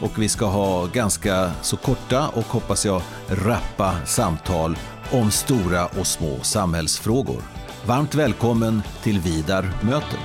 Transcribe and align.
och 0.00 0.22
vi 0.22 0.28
ska 0.28 0.46
ha 0.46 0.86
ganska 0.86 1.50
så 1.62 1.76
korta 1.76 2.28
och 2.28 2.44
hoppas 2.44 2.86
jag 2.86 3.02
rappa 3.28 4.06
samtal 4.06 4.76
om 5.12 5.30
stora 5.30 5.86
och 5.86 6.06
små 6.06 6.40
samhällsfrågor. 6.42 7.42
Varmt 7.86 8.14
välkommen 8.14 8.82
till 9.02 9.20
Vidar 9.20 9.72
möter. 9.82 10.18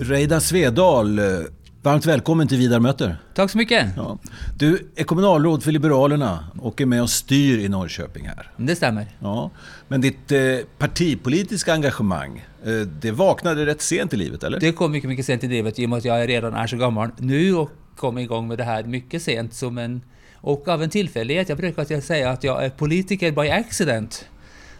Reidar 0.00 0.40
Svedal, 0.40 1.18
eh, 1.18 1.24
varmt 1.82 2.06
välkommen 2.06 2.48
till 2.48 2.58
Vidar 2.58 2.80
möter. 2.80 3.16
Tack 3.34 3.50
så 3.50 3.58
mycket. 3.58 3.86
Ja. 3.96 4.18
Du 4.56 4.90
är 4.96 5.04
kommunalråd 5.04 5.62
för 5.62 5.72
Liberalerna 5.72 6.44
och 6.58 6.80
är 6.80 6.86
med 6.86 7.02
och 7.02 7.10
styr 7.10 7.58
i 7.58 7.68
Norrköping 7.68 8.26
här. 8.26 8.50
Det 8.56 8.76
stämmer. 8.76 9.06
Ja. 9.18 9.50
Men 9.88 10.00
ditt 10.00 10.32
eh, 10.32 10.40
partipolitiska 10.78 11.72
engagemang, 11.72 12.44
eh, 12.64 12.72
det 12.72 13.10
vaknade 13.10 13.66
rätt 13.66 13.82
sent 13.82 14.14
i 14.14 14.16
livet, 14.16 14.42
eller? 14.42 14.60
Det 14.60 14.72
kom 14.72 14.92
mycket, 14.92 15.08
mycket 15.08 15.26
sent 15.26 15.44
i 15.44 15.48
livet 15.48 15.78
i 15.78 15.84
och 15.86 15.90
med 15.90 15.96
att 15.96 16.04
jag 16.04 16.28
redan 16.28 16.54
är 16.54 16.66
så 16.66 16.76
gammal 16.76 17.10
nu 17.18 17.54
och 17.54 17.70
kom 17.96 18.18
igång 18.18 18.48
med 18.48 18.58
det 18.58 18.64
här 18.64 18.84
mycket 18.84 19.22
sent 19.22 19.54
som 19.54 19.78
en... 19.78 20.02
Och 20.40 20.68
av 20.68 20.82
en 20.82 20.90
tillfällighet. 20.90 21.48
Jag 21.48 21.58
brukar 21.58 22.00
säga 22.00 22.30
att 22.30 22.44
jag 22.44 22.64
är 22.64 22.70
politiker 22.70 23.32
by 23.32 23.50
accident. 23.50 24.24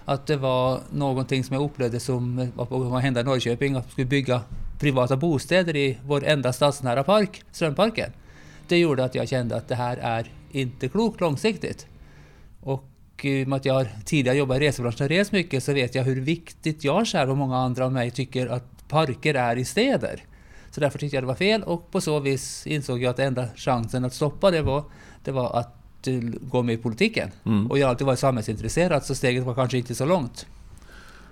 Att 0.05 0.27
det 0.27 0.37
var 0.37 0.81
någonting 0.93 1.45
som 1.45 1.55
jag 1.55 1.65
upplevde 1.65 2.01
som 2.01 2.51
var 2.55 2.65
på 2.65 2.97
att 2.97 3.03
hända 3.03 3.21
i 3.21 3.25
Norrköping, 3.25 3.77
att 3.77 3.87
vi 3.87 3.91
skulle 3.91 4.07
bygga 4.07 4.41
privata 4.79 5.17
bostäder 5.17 5.77
i 5.77 5.99
vår 6.07 6.25
enda 6.25 6.53
stadsnära 6.53 7.05
park, 7.05 7.43
Strömparken. 7.53 8.13
Det 8.69 8.79
gjorde 8.79 9.05
att 9.05 9.15
jag 9.15 9.29
kände 9.29 9.57
att 9.57 9.69
det 9.69 9.75
här 9.75 9.97
är 9.97 10.31
inte 10.51 10.89
klokt 10.89 11.21
långsiktigt. 11.21 11.87
Och 12.61 12.85
i 13.23 13.45
och 13.45 13.49
med 13.49 13.57
att 13.57 13.65
jag 13.65 13.87
tidigare 14.05 14.37
jobbat 14.37 14.57
i 14.57 14.61
resebranschen 14.61 15.05
och 15.05 15.09
rest 15.09 15.33
mycket 15.33 15.65
så 15.65 15.73
vet 15.73 15.95
jag 15.95 16.05
hur 16.05 16.21
viktigt 16.21 16.85
jag 16.85 17.07
själv 17.07 17.31
och 17.31 17.37
många 17.37 17.57
andra 17.57 17.85
av 17.85 17.93
mig 17.93 18.11
tycker 18.11 18.47
att 18.47 18.89
parker 18.89 19.35
är 19.35 19.57
i 19.57 19.65
städer. 19.65 20.25
Så 20.71 20.81
därför 20.81 20.99
tyckte 20.99 21.17
jag 21.17 21.23
det 21.23 21.27
var 21.29 21.35
fel 21.35 21.63
och 21.63 21.91
på 21.91 22.01
så 22.01 22.21
vis 22.21 22.67
insåg 22.67 23.03
jag 23.03 23.11
att 23.11 23.19
enda 23.19 23.49
chansen 23.57 24.05
att 24.05 24.15
stoppa 24.15 24.51
det 24.51 24.63
var, 24.63 24.85
det 25.25 25.31
var 25.31 25.59
att 25.59 25.75
gå 26.41 26.63
med 26.63 26.75
i 26.75 26.79
politiken. 26.79 27.31
Mm. 27.47 27.71
Och 27.71 27.79
jag 27.79 27.87
har 27.87 27.91
alltid 27.91 28.07
varit 28.07 28.19
samhällsintresserad 28.19 29.05
så 29.05 29.15
steget 29.15 29.45
var 29.45 29.55
kanske 29.55 29.79
inte 29.79 29.95
så 29.95 30.05
långt. 30.05 30.47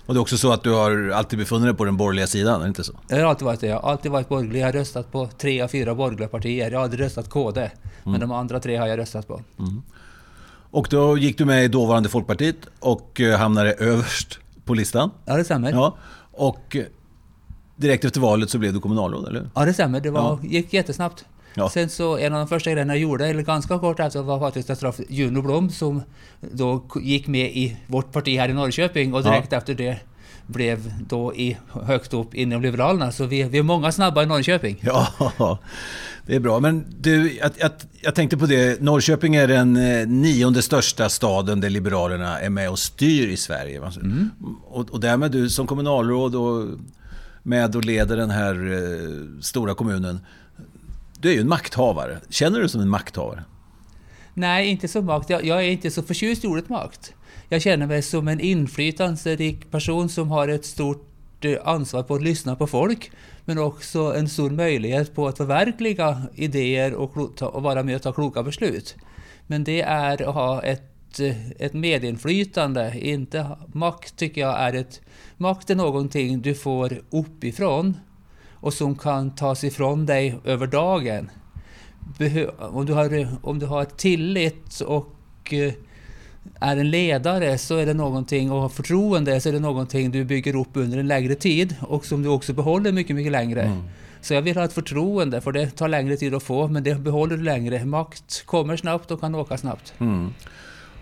Och 0.07 0.15
det 0.15 0.19
är 0.19 0.23
också 0.23 0.39
så 0.39 0.53
att 0.53 0.62
du 0.62 0.73
har 0.73 1.11
alltid 1.11 1.39
befunnit 1.39 1.67
dig 1.67 1.75
på 1.75 1.85
den 1.85 1.97
borgerliga 1.97 2.27
sidan, 2.27 2.61
är 2.61 2.65
det 2.65 2.69
inte 2.69 2.85
så? 2.85 2.93
Jag 3.09 3.17
har 3.17 3.25
alltid 3.25 3.45
varit 3.45 3.61
det. 3.61 3.67
Jag 3.67 3.81
har 3.81 3.91
alltid 3.91 4.12
varit 4.12 4.29
borgerlig. 4.29 4.61
Jag 4.61 4.67
har 4.67 4.73
röstat 4.73 5.12
på 5.12 5.29
tre 5.39 5.61
av 5.61 5.69
fyra 5.69 5.95
borgerliga 5.95 6.29
partier. 6.29 6.71
Jag 6.71 6.79
har 6.79 6.85
aldrig 6.85 7.05
röstat 7.05 7.31
KD. 7.31 7.61
Mm. 7.61 7.73
Men 8.05 8.21
de 8.21 8.33
andra 8.33 8.61
tre 8.61 8.77
har 8.77 8.87
jag 8.87 8.99
röstat 8.99 9.29
på. 9.29 9.43
Mm. 9.59 9.83
Och 10.71 10.87
då 10.91 11.19
gick 11.19 11.39
du 11.39 11.45
med 11.45 11.65
i 11.65 11.69
dåvarande 11.69 12.09
Folkpartiet 12.09 12.57
och 12.81 13.21
eh, 13.21 13.39
hamnade 13.39 13.73
överst 13.73 14.39
på 14.65 14.75
listan. 14.75 15.11
Ja, 15.25 15.37
det 15.37 15.45
stämmer. 15.45 15.73
Ja. 15.73 15.97
Och 16.33 16.77
direkt 17.77 18.05
efter 18.05 18.21
valet 18.21 18.51
så 18.51 18.59
blev 18.59 18.73
du 18.73 18.81
kommunalråd, 18.81 19.29
eller 19.29 19.51
Ja, 19.55 19.65
det 19.65 19.73
stämmer. 19.73 20.01
Det 20.01 20.11
var, 20.11 20.39
ja. 20.43 20.49
gick 20.49 20.73
jättesnabbt. 20.73 21.25
Ja. 21.57 21.71
Sen 21.71 21.89
så 21.89 22.19
en 22.19 22.33
av 22.33 22.39
de 22.39 22.49
första 22.49 22.71
grejerna 22.71 22.94
jag 22.94 23.00
gjorde, 23.00 23.27
eller 23.27 23.43
ganska 23.43 23.78
kort 23.78 24.00
efter, 24.00 24.22
var 24.22 24.41
faktiskt 24.41 24.71
att 24.71 24.81
träffa 24.81 25.03
Juno 25.09 25.43
Blom 25.43 25.71
som 25.71 26.03
då 26.41 26.84
gick 27.03 27.27
med 27.27 27.56
i 27.56 27.77
vårt 27.87 28.12
parti 28.12 28.39
här 28.39 28.49
i 28.49 28.53
Norrköping 28.53 29.15
och 29.15 29.22
direkt 29.22 29.53
ja. 29.53 29.59
efter 29.59 29.75
det 29.75 29.99
blev 30.47 30.93
då 31.09 31.34
i, 31.34 31.56
högt 31.72 32.15
upp 32.15 32.34
inom 32.34 32.62
Liberalerna. 32.62 33.12
Så 33.12 33.27
vi, 33.27 33.43
vi 33.43 33.59
är 33.59 33.62
många 33.62 33.93
snabba 33.93 34.22
i 34.22 34.27
Norrköping. 34.27 34.78
Ja, 34.81 35.59
det 36.27 36.34
är 36.34 36.41
bra. 36.41 36.61
Men 36.61 36.84
du, 37.00 37.37
jag, 37.37 37.50
jag, 37.59 37.71
jag 38.00 38.15
tänkte 38.15 38.37
på 38.37 38.47
det. 38.47 38.81
Norrköping 38.81 39.34
är 39.34 39.49
den 39.49 39.77
eh, 39.77 40.06
nionde 40.09 40.62
största 40.62 41.09
staden 41.09 41.61
där 41.61 41.71
Liberalerna 41.71 42.41
är 42.41 42.50
med 42.50 42.71
och 42.71 42.78
styr 42.78 43.28
i 43.28 43.37
Sverige. 43.37 43.78
Mm. 43.78 44.31
Och, 44.65 44.91
och 44.91 45.00
därmed 45.00 45.31
du 45.31 45.50
som 45.50 45.67
kommunalråd 45.67 46.34
och 46.34 46.78
med 47.43 47.77
och 47.77 47.84
leder 47.84 48.17
den 48.17 48.31
här 48.31 48.73
eh, 48.73 49.41
stora 49.41 49.75
kommunen. 49.75 50.21
Du 51.26 51.31
är 51.31 51.34
ju 51.34 51.41
en 51.41 51.48
makthavare. 51.48 52.20
Känner 52.31 52.56
du 52.56 52.62
dig 52.62 52.69
som 52.69 52.81
en 52.81 52.88
makthavare? 52.88 53.44
Nej, 54.34 54.69
inte 54.69 54.88
som 54.88 55.06
makt. 55.06 55.31
Jag, 55.31 55.44
jag 55.44 55.64
är 55.64 55.70
inte 55.70 55.91
så 55.91 56.03
förtjust 56.03 56.44
i 56.44 56.47
ordet 56.47 56.69
makt. 56.69 57.14
Jag 57.48 57.62
känner 57.62 57.87
mig 57.87 58.03
som 58.03 58.28
en 58.28 58.41
inflytelserik 58.41 59.70
person 59.70 60.09
som 60.09 60.31
har 60.31 60.48
ett 60.48 60.64
stort 60.64 61.44
eh, 61.44 61.56
ansvar 61.64 62.03
på 62.03 62.14
att 62.14 62.22
lyssna 62.22 62.56
på 62.56 62.66
folk, 62.66 63.10
men 63.44 63.59
också 63.59 64.14
en 64.16 64.28
stor 64.28 64.50
möjlighet 64.50 65.14
på 65.14 65.28
att 65.28 65.37
förverkliga 65.37 66.22
idéer 66.34 66.94
och, 66.94 67.43
och 67.43 67.62
vara 67.62 67.82
med 67.82 67.97
och 67.97 68.03
ta 68.03 68.12
kloka 68.12 68.43
beslut. 68.43 68.97
Men 69.47 69.64
det 69.64 69.82
är 69.82 70.28
att 70.28 70.34
ha 70.34 70.62
ett, 70.62 71.20
eh, 71.20 71.50
ett 71.50 71.72
medinflytande, 71.72 72.98
inte 73.00 73.56
makt 73.72 74.16
tycker 74.16 74.41
jag 74.41 74.60
är 74.60 74.72
ett... 74.72 75.00
Makt 75.37 75.70
är 75.70 75.75
någonting 75.75 76.41
du 76.41 76.54
får 76.54 77.00
uppifrån 77.10 77.97
och 78.61 78.75
som 78.75 78.94
kan 78.97 79.31
tas 79.31 79.65
ifrån 79.65 80.06
dig 80.06 80.39
över 80.44 80.67
dagen. 80.67 81.31
Om 82.59 82.87
du 82.87 82.93
har, 82.93 83.28
om 83.43 83.59
du 83.59 83.67
har 83.67 83.84
tillit 83.84 84.81
och 84.81 85.53
eh, 85.53 85.72
är 86.61 86.77
en 86.77 86.91
ledare 86.91 87.59
så 87.59 87.77
är 87.77 87.87
det 87.87 87.94
någonting, 87.94 88.50
och 88.50 88.61
har 88.61 88.69
förtroende 88.69 89.41
så 89.41 89.49
är 89.49 89.53
det 89.53 89.61
någonting 89.61 90.11
du 90.11 90.25
bygger 90.25 90.56
upp 90.56 90.69
under 90.72 90.99
en 90.99 91.09
längre 91.09 91.34
tid 91.34 91.75
och 91.81 92.06
som 92.06 92.22
du 92.22 92.28
också 92.28 92.53
behåller 92.53 92.93
mycket, 92.93 93.17
mycket 93.17 93.33
längre. 93.33 93.62
Mm. 93.62 93.83
Så 94.21 94.34
jag 94.34 94.43
vill 94.43 94.56
ha 94.56 94.65
ett 94.65 94.73
förtroende, 94.73 95.41
för 95.41 95.53
det 95.53 95.71
tar 95.71 95.88
längre 95.88 96.17
tid 96.17 96.34
att 96.34 96.43
få, 96.43 96.69
men 96.69 96.83
det 96.83 96.94
behåller 96.94 97.37
du 97.37 97.43
längre. 97.43 97.84
Makt 97.84 98.47
kommer 98.47 98.77
snabbt 98.77 99.11
och 99.11 99.21
kan 99.21 99.34
åka 99.34 99.56
snabbt. 99.56 99.94
Mm. 99.99 100.33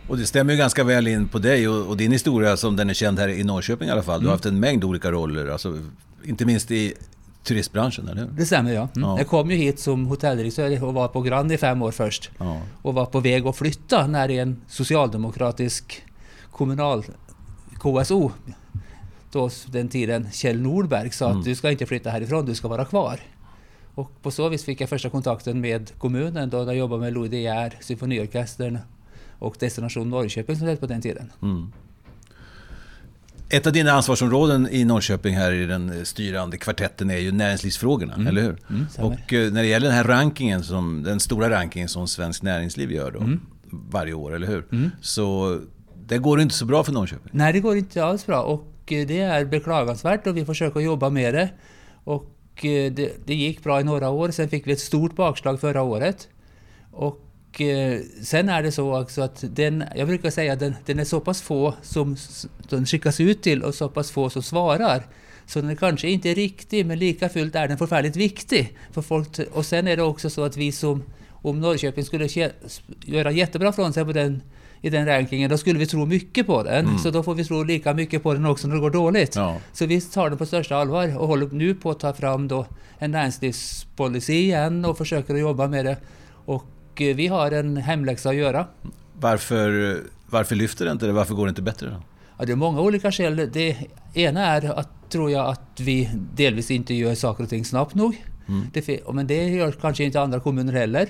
Och 0.09 0.16
det 0.16 0.26
stämmer 0.26 0.53
ju 0.53 0.59
ganska 0.59 0.84
väl 0.84 1.09
in 1.09 1.28
på 1.28 1.38
dig 1.38 1.69
och, 1.69 1.86
och, 1.86 1.97
din 1.97 2.12
historia 2.12 2.56
som 2.56 2.76
den 2.76 2.91
är 2.91 2.94
känd 2.94 3.19
här 3.19 3.28
i 3.28 3.44
Norrköping 3.44 3.88
i 3.88 3.91
alla 3.91 4.03
fall. 4.03 4.21
Du 4.21 4.26
har 4.26 4.32
mm. 4.32 4.36
haft 4.36 4.47
en 4.47 4.60
mängd 4.60 4.84
olika 4.84 5.10
roller, 5.10 5.48
alltså, 5.48 5.78
inte 6.25 6.44
minst 6.44 6.71
i 6.71 6.94
turistbranschen, 7.44 8.09
eller 8.09 8.22
hur? 8.22 8.31
Det 8.31 8.47
stämmer, 8.47 8.72
ja. 8.72 8.88
Mm. 8.97 9.09
ja. 9.09 9.19
Jag 9.19 9.27
kom 9.27 9.50
ju 9.50 9.56
hit 9.56 9.78
som 9.78 10.06
hotelldirektör 10.06 10.84
och 10.84 10.94
var 10.94 11.09
på 11.09 11.21
Grand 11.21 11.53
i 11.53 11.56
fem 11.56 11.82
år 11.82 11.91
först. 11.91 12.31
Ja. 12.38 12.60
Och 12.82 12.94
var 12.94 13.06
på 13.06 13.21
väg 13.21 13.47
att 13.47 13.56
flytta 13.56 14.06
när 14.06 14.31
en 14.31 14.60
socialdemokratisk 14.69 16.04
kommunal 16.50 17.04
KSO, 17.78 18.31
då 19.33 19.50
den 19.66 19.88
tiden 19.88 20.28
Kjell 20.33 20.60
Nordberg, 20.60 21.10
sa 21.10 21.27
mm. 21.27 21.38
att 21.38 21.44
du 21.44 21.54
ska 21.54 21.71
inte 21.71 21.87
flytta 21.87 22.10
härifrån, 22.10 22.47
du 22.47 22.54
ska 22.54 22.69
vara 22.69 22.84
kvar. 22.84 23.21
Och 23.94 24.22
på 24.22 24.31
så 24.31 24.49
vis 24.49 24.65
fick 24.65 24.81
jag 24.81 24.88
första 24.88 25.10
kontakten 25.10 25.60
med 25.60 25.99
kommunen 25.99 26.50
då 26.50 26.56
jag 26.56 26.77
jobbade 26.77 27.00
med 27.00 27.12
Louis 27.12 27.31
De 27.31 27.43
Geer, 27.43 27.78
Symfoniorkestern 27.81 28.78
och 29.38 29.56
Destination 29.60 30.10
Norrköping 30.10 30.56
som 30.56 30.66
det 30.66 30.77
på 30.77 30.87
den 30.87 31.03
tiden. 31.03 31.33
Mm. 31.43 31.72
Ett 33.49 33.66
av 33.66 33.72
dina 33.72 33.93
ansvarsområden 33.93 34.69
i 34.71 34.84
Norrköping 34.84 35.34
här 35.34 35.53
i 35.53 35.66
den 35.66 36.06
styrande 36.06 36.59
kvartetten 36.59 37.10
är 37.10 37.19
ju 37.19 37.32
näringslivsfrågorna, 37.32 38.15
mm. 38.15 38.27
eller 38.27 38.43
hur? 38.43 38.56
Mm, 38.71 38.87
och 38.99 39.32
eh, 39.32 39.53
när 39.53 39.62
det 39.62 39.69
gäller 39.69 39.87
den 39.87 39.97
här 39.97 40.05
rankingen, 40.05 40.62
som, 40.62 41.03
den 41.03 41.21
stora 41.21 41.50
rankingen 41.50 41.88
som 41.88 42.09
Svensk 42.09 42.43
Näringsliv 42.43 42.93
gör 42.93 43.10
då, 43.10 43.19
mm. 43.19 43.41
varje 43.71 44.12
år, 44.12 44.34
eller 44.34 44.47
hur? 44.47 44.66
Mm. 44.72 44.91
Så 45.00 45.59
det 46.06 46.19
går 46.19 46.41
inte 46.41 46.54
så 46.54 46.65
bra 46.65 46.84
för 46.84 46.93
Norrköping. 46.93 47.31
Nej, 47.33 47.53
det 47.53 47.60
går 47.60 47.77
inte 47.77 48.04
alls 48.04 48.27
bra 48.27 48.43
och 48.43 48.93
eh, 48.93 49.07
det 49.07 49.21
är 49.21 49.45
beklagansvärt 49.45 50.27
och 50.27 50.36
vi 50.36 50.45
försöker 50.45 50.80
jobba 50.80 51.10
med 51.10 51.34
det. 51.34 51.48
Och 52.04 52.65
eh, 52.65 52.92
det, 52.92 53.27
det 53.27 53.34
gick 53.34 53.63
bra 53.63 53.80
i 53.80 53.84
några 53.84 54.10
år, 54.10 54.30
sen 54.30 54.48
fick 54.48 54.66
vi 54.66 54.72
ett 54.72 54.80
stort 54.80 55.16
bakslag 55.16 55.60
förra 55.60 55.83
året. 55.83 56.28
Och 56.91 57.21
Eh, 57.60 58.01
sen 58.22 58.48
är 58.48 58.62
det 58.62 58.72
så 58.72 59.01
också 59.01 59.22
att 59.22 59.45
den, 59.51 59.84
jag 59.97 60.09
brukar 60.09 60.30
säga 60.30 60.53
att 60.53 60.60
den, 60.60 60.74
den 60.86 60.98
är 60.98 61.04
så 61.04 61.21
pass 61.21 61.42
få 61.42 61.74
som 61.83 62.16
den 62.68 62.86
skickas 62.86 63.21
ut 63.21 63.42
till 63.42 63.62
och 63.62 63.74
så 63.74 63.89
pass 63.89 64.10
få 64.10 64.30
som 64.30 64.42
svarar. 64.42 65.03
Så 65.47 65.60
den 65.60 65.77
kanske 65.77 66.09
inte 66.09 66.30
är 66.30 66.34
riktig, 66.34 66.86
men 66.86 66.98
lika 66.98 67.28
fullt 67.28 67.54
är 67.54 67.68
den 67.68 67.78
förfärligt 67.78 68.16
viktig. 68.16 68.78
För 68.92 69.03
folk, 69.03 69.28
och 69.53 69.66
sen 69.66 69.89
är 69.89 69.97
det 69.97 70.03
också 70.03 70.30
så 70.30 70.45
att 70.45 70.56
vi 70.56 70.72
som, 70.72 71.03
om 71.30 71.60
Norrköping 71.60 72.04
skulle 72.04 72.28
göra 73.04 73.30
jättebra 73.30 73.72
från 73.72 73.92
sig 73.92 74.04
på 74.04 74.12
den, 74.12 74.42
i 74.80 74.91
den 74.91 75.06
rankingen, 75.06 75.51
då 75.51 75.59
skulle 75.59 75.78
vi 75.78 75.86
tro 75.86 76.06
mycket 76.06 76.47
på 76.47 76.62
den. 76.62 76.86
Mm. 76.86 76.98
Så 76.98 77.10
då 77.10 77.22
får 77.22 77.34
vi 77.34 77.45
tro 77.45 77.62
lika 77.62 77.95
mycket 77.95 78.22
på 78.22 78.34
den 78.34 78.47
också 78.47 78.68
när 78.68 78.74
det 78.74 78.80
går 78.80 78.91
dåligt. 78.91 79.36
Ja. 79.36 79.56
Så 79.72 79.86
vi 79.86 80.01
tar 80.01 80.28
den 80.28 80.39
på 80.39 80.47
största 80.47 80.77
allvar 80.77 81.18
och 81.18 81.28
håller 81.28 81.47
nu 81.47 81.74
på 81.74 81.91
att 81.91 82.01
ta 82.01 82.12
fram 82.12 82.48
då 82.48 82.66
en 82.98 83.10
näringslivspolicy 83.10 84.33
igen 84.33 84.84
och 84.84 84.98
försöker 84.98 85.34
att 85.34 85.41
jobba 85.41 85.66
med 85.66 85.84
det. 85.84 85.97
Och 86.45 86.65
och 86.65 86.65
vi 87.00 87.26
har 87.26 87.50
en 87.50 87.76
hemläxa 87.76 88.28
att 88.28 88.36
göra. 88.36 88.66
Varför, 89.20 90.00
varför 90.26 90.56
lyfter 90.56 90.84
det 90.84 90.91
inte 90.91 91.06
det? 91.06 91.12
Varför 91.12 91.34
går 91.34 91.46
det 91.46 91.48
inte 91.48 91.62
bättre 91.62 91.86
då? 91.86 92.02
Ja, 92.38 92.44
det 92.44 92.52
är 92.52 92.56
många 92.56 92.80
olika 92.80 93.12
skäl. 93.12 93.50
Det 93.52 93.76
ena 94.14 94.46
är 94.46 94.78
att, 94.78 95.10
tror 95.10 95.30
jag, 95.30 95.46
att 95.46 95.80
vi 95.80 96.10
delvis 96.34 96.70
inte 96.70 96.94
gör 96.94 97.14
saker 97.14 97.44
och 97.44 97.50
ting 97.50 97.64
snabbt 97.64 97.94
nog. 97.94 98.24
Mm. 98.48 98.66
Det, 98.72 99.12
men 99.12 99.26
det 99.26 99.48
gör 99.48 99.72
kanske 99.72 100.04
inte 100.04 100.20
andra 100.20 100.41
kommuner 100.41 100.72
heller. 100.72 101.08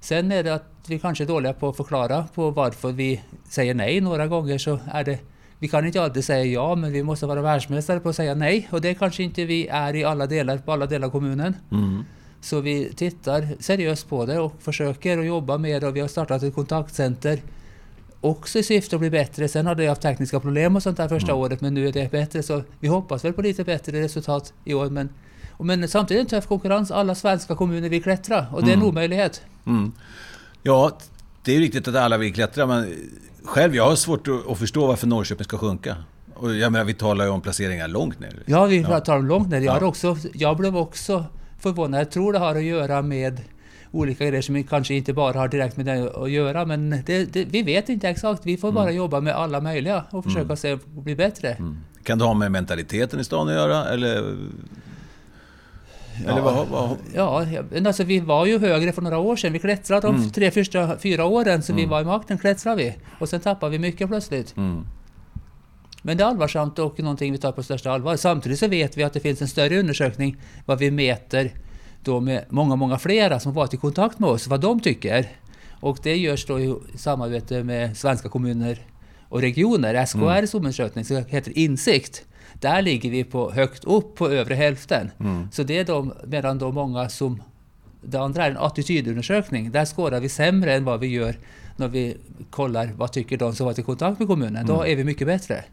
Sen 0.00 0.32
är 0.32 0.42
det 0.44 0.54
att 0.54 0.84
vi 0.86 0.98
kanske 0.98 1.24
är 1.24 1.28
dåliga 1.28 1.52
på 1.52 1.68
att 1.68 1.76
förklara 1.76 2.24
på 2.34 2.50
varför 2.50 2.92
vi 2.92 3.20
säger 3.48 3.74
nej. 3.74 4.00
Några 4.00 4.26
gånger 4.26 4.58
så 4.58 4.80
är 4.92 5.04
det 5.04 5.18
vi 5.58 5.68
kan 5.68 5.86
inte 5.86 6.02
alltid 6.02 6.24
säga 6.24 6.44
ja, 6.44 6.74
men 6.74 6.92
vi 6.92 7.02
måste 7.02 7.26
vara 7.26 7.42
världsmästare 7.42 8.00
på 8.00 8.08
att 8.08 8.16
säga 8.16 8.34
nej. 8.34 8.68
Och 8.70 8.80
det 8.80 8.94
kanske 8.94 9.22
inte 9.22 9.44
vi 9.44 9.68
är 9.68 9.96
i 9.96 10.04
alla 10.04 10.26
delar, 10.26 10.58
på 10.58 10.72
alla 10.72 10.86
delar 10.86 11.06
av 11.06 11.10
kommunen. 11.10 11.56
Mm. 11.72 12.04
Så 12.40 12.60
vi 12.60 12.92
tittar 12.94 13.48
seriöst 13.60 14.08
på 14.08 14.26
det 14.26 14.38
och 14.40 14.52
försöker 14.60 15.18
att 15.18 15.26
jobba 15.26 15.58
med 15.58 15.82
det. 15.82 15.88
Och 15.88 15.96
vi 15.96 16.00
har 16.00 16.08
startat 16.08 16.42
ett 16.42 16.54
kontaktcenter 16.54 17.42
också 18.20 18.58
i 18.58 18.62
syfte 18.62 18.96
att 18.96 19.00
bli 19.00 19.10
bättre. 19.10 19.48
Sen 19.48 19.66
hade 19.66 19.82
jag 19.84 19.90
haft 19.90 20.02
tekniska 20.02 20.40
problem 20.40 20.76
och 20.76 20.82
sånt 20.82 20.96
där 20.96 21.08
första 21.08 21.32
Mm. 21.32 21.40
året, 21.42 21.60
men 21.60 21.74
nu 21.74 21.88
är 21.88 21.92
det 21.92 22.10
bättre. 22.10 22.42
Så 22.42 22.62
vi 22.80 22.88
hoppas 22.88 23.24
väl 23.24 23.32
på 23.32 23.42
lite 23.42 23.64
bättre 23.64 24.00
resultat 24.02 24.52
i 24.64 24.74
år. 24.74 24.90
Men, 24.90 25.08
och 25.52 25.66
men 25.66 25.88
samtidigt 25.88 26.20
är 26.26 26.30
det 26.30 26.36
en 26.36 26.40
tuff 26.42 26.48
konkurrens. 26.48 26.90
Alla 26.90 27.14
svenska 27.14 27.54
kommuner 27.56 27.88
vill 27.88 28.02
klättra 28.02 28.46
och 28.52 28.62
det 28.62 28.68
är 28.70 28.72
en 28.72 28.78
Mm. 28.78 28.88
omöjlighet. 28.88 29.42
Mm. 29.66 29.92
Ja, 30.62 30.98
det 31.44 31.56
är 31.56 31.58
riktigt 31.58 31.88
att 31.88 31.94
alla 31.96 32.18
vill 32.18 32.34
klättra, 32.34 32.66
men 32.66 32.94
själv 33.44 33.76
jag 33.76 33.84
har 33.88 33.96
svårt 33.96 34.28
att, 34.50 34.58
förstå 34.58 34.86
varför 34.86 35.06
Norrköping 35.06 35.44
ska 35.44 35.58
sjunka. 35.58 35.96
Och 36.34 36.54
jag 36.56 36.72
menar, 36.72 36.84
vi 36.84 36.94
talar 36.94 37.24
ju 37.24 37.30
om 37.30 37.40
placeringar 37.40 37.88
långt 37.88 38.20
ner. 38.20 38.42
Ja, 38.46 38.64
vi 38.66 38.80
Ja. 38.80 38.88
pratar 38.88 39.16
om 39.16 39.26
långt 39.26 39.48
ner. 39.48 39.56
Jag, 39.56 39.64
Ja. 39.64 39.72
har 39.72 39.82
också, 39.82 40.16
jag 40.34 40.56
blev 40.56 40.76
också 40.76 41.24
förvånad. 41.60 42.00
Jag 42.00 42.10
tror 42.10 42.32
det 42.32 42.38
har 42.38 42.54
att 42.56 42.62
göra 42.62 43.02
med 43.02 43.40
olika 43.92 44.24
grejer 44.26 44.42
som 44.42 44.64
kanske 44.64 44.94
inte 44.94 45.12
bara 45.12 45.38
har 45.38 45.48
direkt 45.48 45.76
med 45.76 45.86
det 45.86 46.10
att 46.22 46.30
göra. 46.30 46.64
Men 46.64 46.90
det, 47.06 47.24
det, 47.32 47.44
vi 47.44 47.62
vet 47.62 47.88
inte 47.88 48.08
exakt. 48.08 48.46
Vi 48.46 48.56
får 48.56 48.72
bara 48.72 48.90
jobba 48.90 49.20
med 49.20 49.34
alla 49.34 49.60
möjliga 49.60 50.04
och 50.10 50.24
försöka 50.24 50.56
se 50.56 50.72
att 50.72 50.86
bli 50.86 51.16
bättre. 51.16 51.48
Mm. 51.52 51.76
Kan 52.02 52.18
det 52.18 52.24
ha 52.24 52.34
med 52.34 52.52
mentaliteten 52.52 53.20
i 53.20 53.24
stan 53.24 53.48
att 53.48 53.54
göra? 53.54 53.84
Eller, 53.88 54.36
eller 56.28 56.40
vad, 56.40 56.68
vad, 56.68 56.96
Ja, 57.14 57.46
alltså 57.86 58.04
vi 58.04 58.20
var 58.20 58.46
ju 58.46 58.58
högre 58.58 58.92
för 58.92 59.02
några 59.02 59.18
år 59.18 59.36
sedan. 59.36 59.52
Vi 59.52 59.58
klättrade 59.58 60.06
de 60.06 60.16
Mm. 60.16 60.30
tre 60.30 60.50
första 60.50 60.98
fyra 60.98 61.24
åren 61.24 61.62
som 61.62 61.76
vi 61.76 61.82
Mm. 61.82 61.90
var 61.90 62.00
i 62.00 62.04
makten 62.04 62.38
klättrade 62.38 62.76
vi. 62.76 62.94
Och 63.18 63.28
sen 63.28 63.40
tappade 63.40 63.72
vi 63.72 63.78
mycket 63.78 64.08
plötsligt. 64.08 64.54
Mm. 66.02 66.06
Men 66.10 66.16
det 66.16 66.24
är 66.24 66.28
allvarsamt 66.28 66.78
och 66.78 67.00
någonting 67.00 67.32
vi 67.32 67.38
tar 67.38 67.52
på 67.52 67.62
största 67.62 67.90
allvar. 67.90 68.16
Samtidigt 68.16 68.58
så 68.58 68.68
vet 68.68 68.96
vi 68.96 69.02
att 69.02 69.12
det 69.12 69.20
finns 69.20 69.42
en 69.42 69.48
större 69.48 69.78
undersökning 69.78 70.36
vad 70.66 70.78
vi 70.78 70.90
mäter 70.90 71.50
då 72.04 72.20
med 72.20 72.44
många, 72.48 72.76
många 72.76 72.98
flera 72.98 73.40
som 73.40 73.52
varit 73.52 73.74
i 73.74 73.76
kontakt 73.76 74.18
med 74.18 74.30
oss, 74.30 74.46
vad 74.46 74.60
de 74.60 74.80
tycker. 74.80 75.28
Och 75.80 75.98
det 76.02 76.16
görs 76.16 76.46
då 76.46 76.60
i 76.60 76.74
samarbete 76.96 77.64
med 77.64 77.96
svenska 77.96 78.28
kommuner 78.28 78.78
och 79.28 79.40
regioner. 79.40 80.06
SKRs 80.06 80.54
undersökning 80.54 81.04
som 81.04 81.24
heter 81.28 81.58
Insikt. 81.58 82.24
Där 82.54 82.82
ligger 82.82 83.10
vi 83.10 83.24
på 83.24 83.52
högt 83.52 83.84
upp 83.84 84.16
på 84.16 84.30
övre 84.30 84.54
hälften. 84.54 85.10
Mm. 85.20 85.48
Så 85.52 85.62
det 85.62 85.78
är 85.78 85.84
de, 85.84 86.12
medan 86.26 86.58
då 86.58 86.72
många 86.72 87.08
som... 87.08 87.42
Det 88.02 88.18
andra 88.18 88.46
är 88.46 88.50
en 88.50 88.56
attitydundersökning. 88.56 89.70
Där 89.70 89.84
skårar 89.84 90.20
vi 90.20 90.28
sämre 90.28 90.74
än 90.74 90.84
vad 90.84 91.00
vi 91.00 91.06
gör 91.06 91.36
när 91.76 91.88
vi 91.88 92.16
kollar 92.50 92.90
vad 92.96 93.12
tycker 93.12 93.36
de 93.36 93.54
som 93.54 93.66
varit 93.66 93.78
i 93.78 93.82
kontakt 93.82 94.18
med 94.18 94.28
kommunen. 94.28 94.66
Då 94.66 94.86
är 94.86 94.96
vi 94.96 95.04
mycket 95.04 95.26
bättre. 95.26 95.64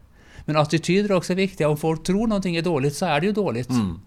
Men 0.48 0.56
attityder 0.56 1.10
är 1.10 1.14
också 1.14 1.34
viktiga. 1.34 1.68
Om 1.68 1.76
folk 1.76 2.02
tror 2.02 2.26
någonting 2.26 2.56
är 2.56 2.62
dåligt 2.62 2.96
så 2.96 3.06
är 3.06 3.20
det 3.20 3.26
ju 3.26 3.32
dåligt. 3.32 3.70
Mm. 3.70 4.00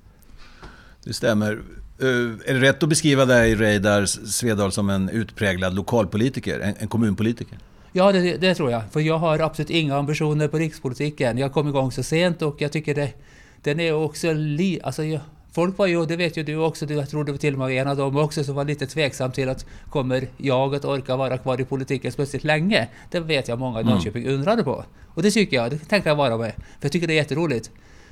Det 1.03 1.13
stämmer. 1.13 1.51
Eh, 1.99 2.07
är 2.45 2.53
det 2.53 2.61
rätt 2.61 2.83
att 2.83 2.89
beskriva 2.89 3.25
dig, 3.25 3.55
Reidar 3.55 4.05
Svedal, 4.05 4.71
som 4.71 4.89
en 4.89 5.09
utpräglad 5.09 5.73
lokalpolitiker? 5.73 6.59
En, 6.59 6.73
en 6.79 6.87
kommunpolitiker? 6.87 7.57
Ja, 7.91 8.11
det, 8.11 8.37
det 8.37 8.55
tror 8.55 8.71
jag. 8.71 8.81
För 8.91 8.99
jag 8.99 9.17
har 9.17 9.39
absolut 9.39 9.69
inga 9.69 9.97
ambitioner 9.97 10.47
på 10.47 10.57
rikspolitiken. 10.57 11.37
Jag 11.37 11.53
kom 11.53 11.67
igång 11.67 11.91
så 11.91 12.03
sent 12.03 12.41
och 12.41 12.55
jag 12.61 12.71
tycker 12.71 12.95
det, 12.95 13.13
den 13.61 13.79
är 13.79 13.93
också 13.93 14.33
li, 14.33 14.79
alltså 14.83 15.03
jag, 15.03 15.21
Folk 15.51 15.77
var 15.77 15.87
ju, 15.87 16.05
det 16.05 16.15
vet 16.15 16.37
ju 16.37 16.43
du 16.43 16.55
också, 16.55 16.85
du, 16.85 16.93
jag 16.93 17.09
tror 17.09 17.23
du 17.23 17.37
till 17.37 17.53
och 17.53 17.59
med 17.59 17.65
var 17.65 17.71
en 17.71 17.87
av 17.87 17.97
dem 17.97 18.17
också, 18.17 18.43
som 18.43 18.55
var 18.55 18.65
lite 18.65 18.87
tveksam 18.87 19.31
till 19.31 19.49
att 19.49 19.65
kommer 19.89 20.27
jag 20.37 20.75
att 20.75 20.85
orka 20.85 21.15
vara 21.15 21.37
kvar 21.37 21.61
i 21.61 21.65
politiken 21.65 22.11
plötsligt 22.11 22.43
länge? 22.43 22.87
Det 23.11 23.19
vet 23.19 23.47
jag 23.47 23.59
många 23.59 23.79
i 23.79 23.81
Mm. 23.81 23.93
Norrköping 23.93 24.27
undrade 24.27 24.63
på. 24.63 24.83
Och 25.07 25.23
det 25.23 25.31
tycker 25.31 25.57
jag, 25.57 25.71
det 25.71 25.77
tänker 25.77 26.09
jag 26.09 26.15
vara 26.15 26.37
med. 26.37 26.53
För 26.55 26.63
jag 26.81 26.91
tycker 26.91 27.07
det 27.07 27.13
är 27.13 27.15
jätteroligt. 27.15 27.71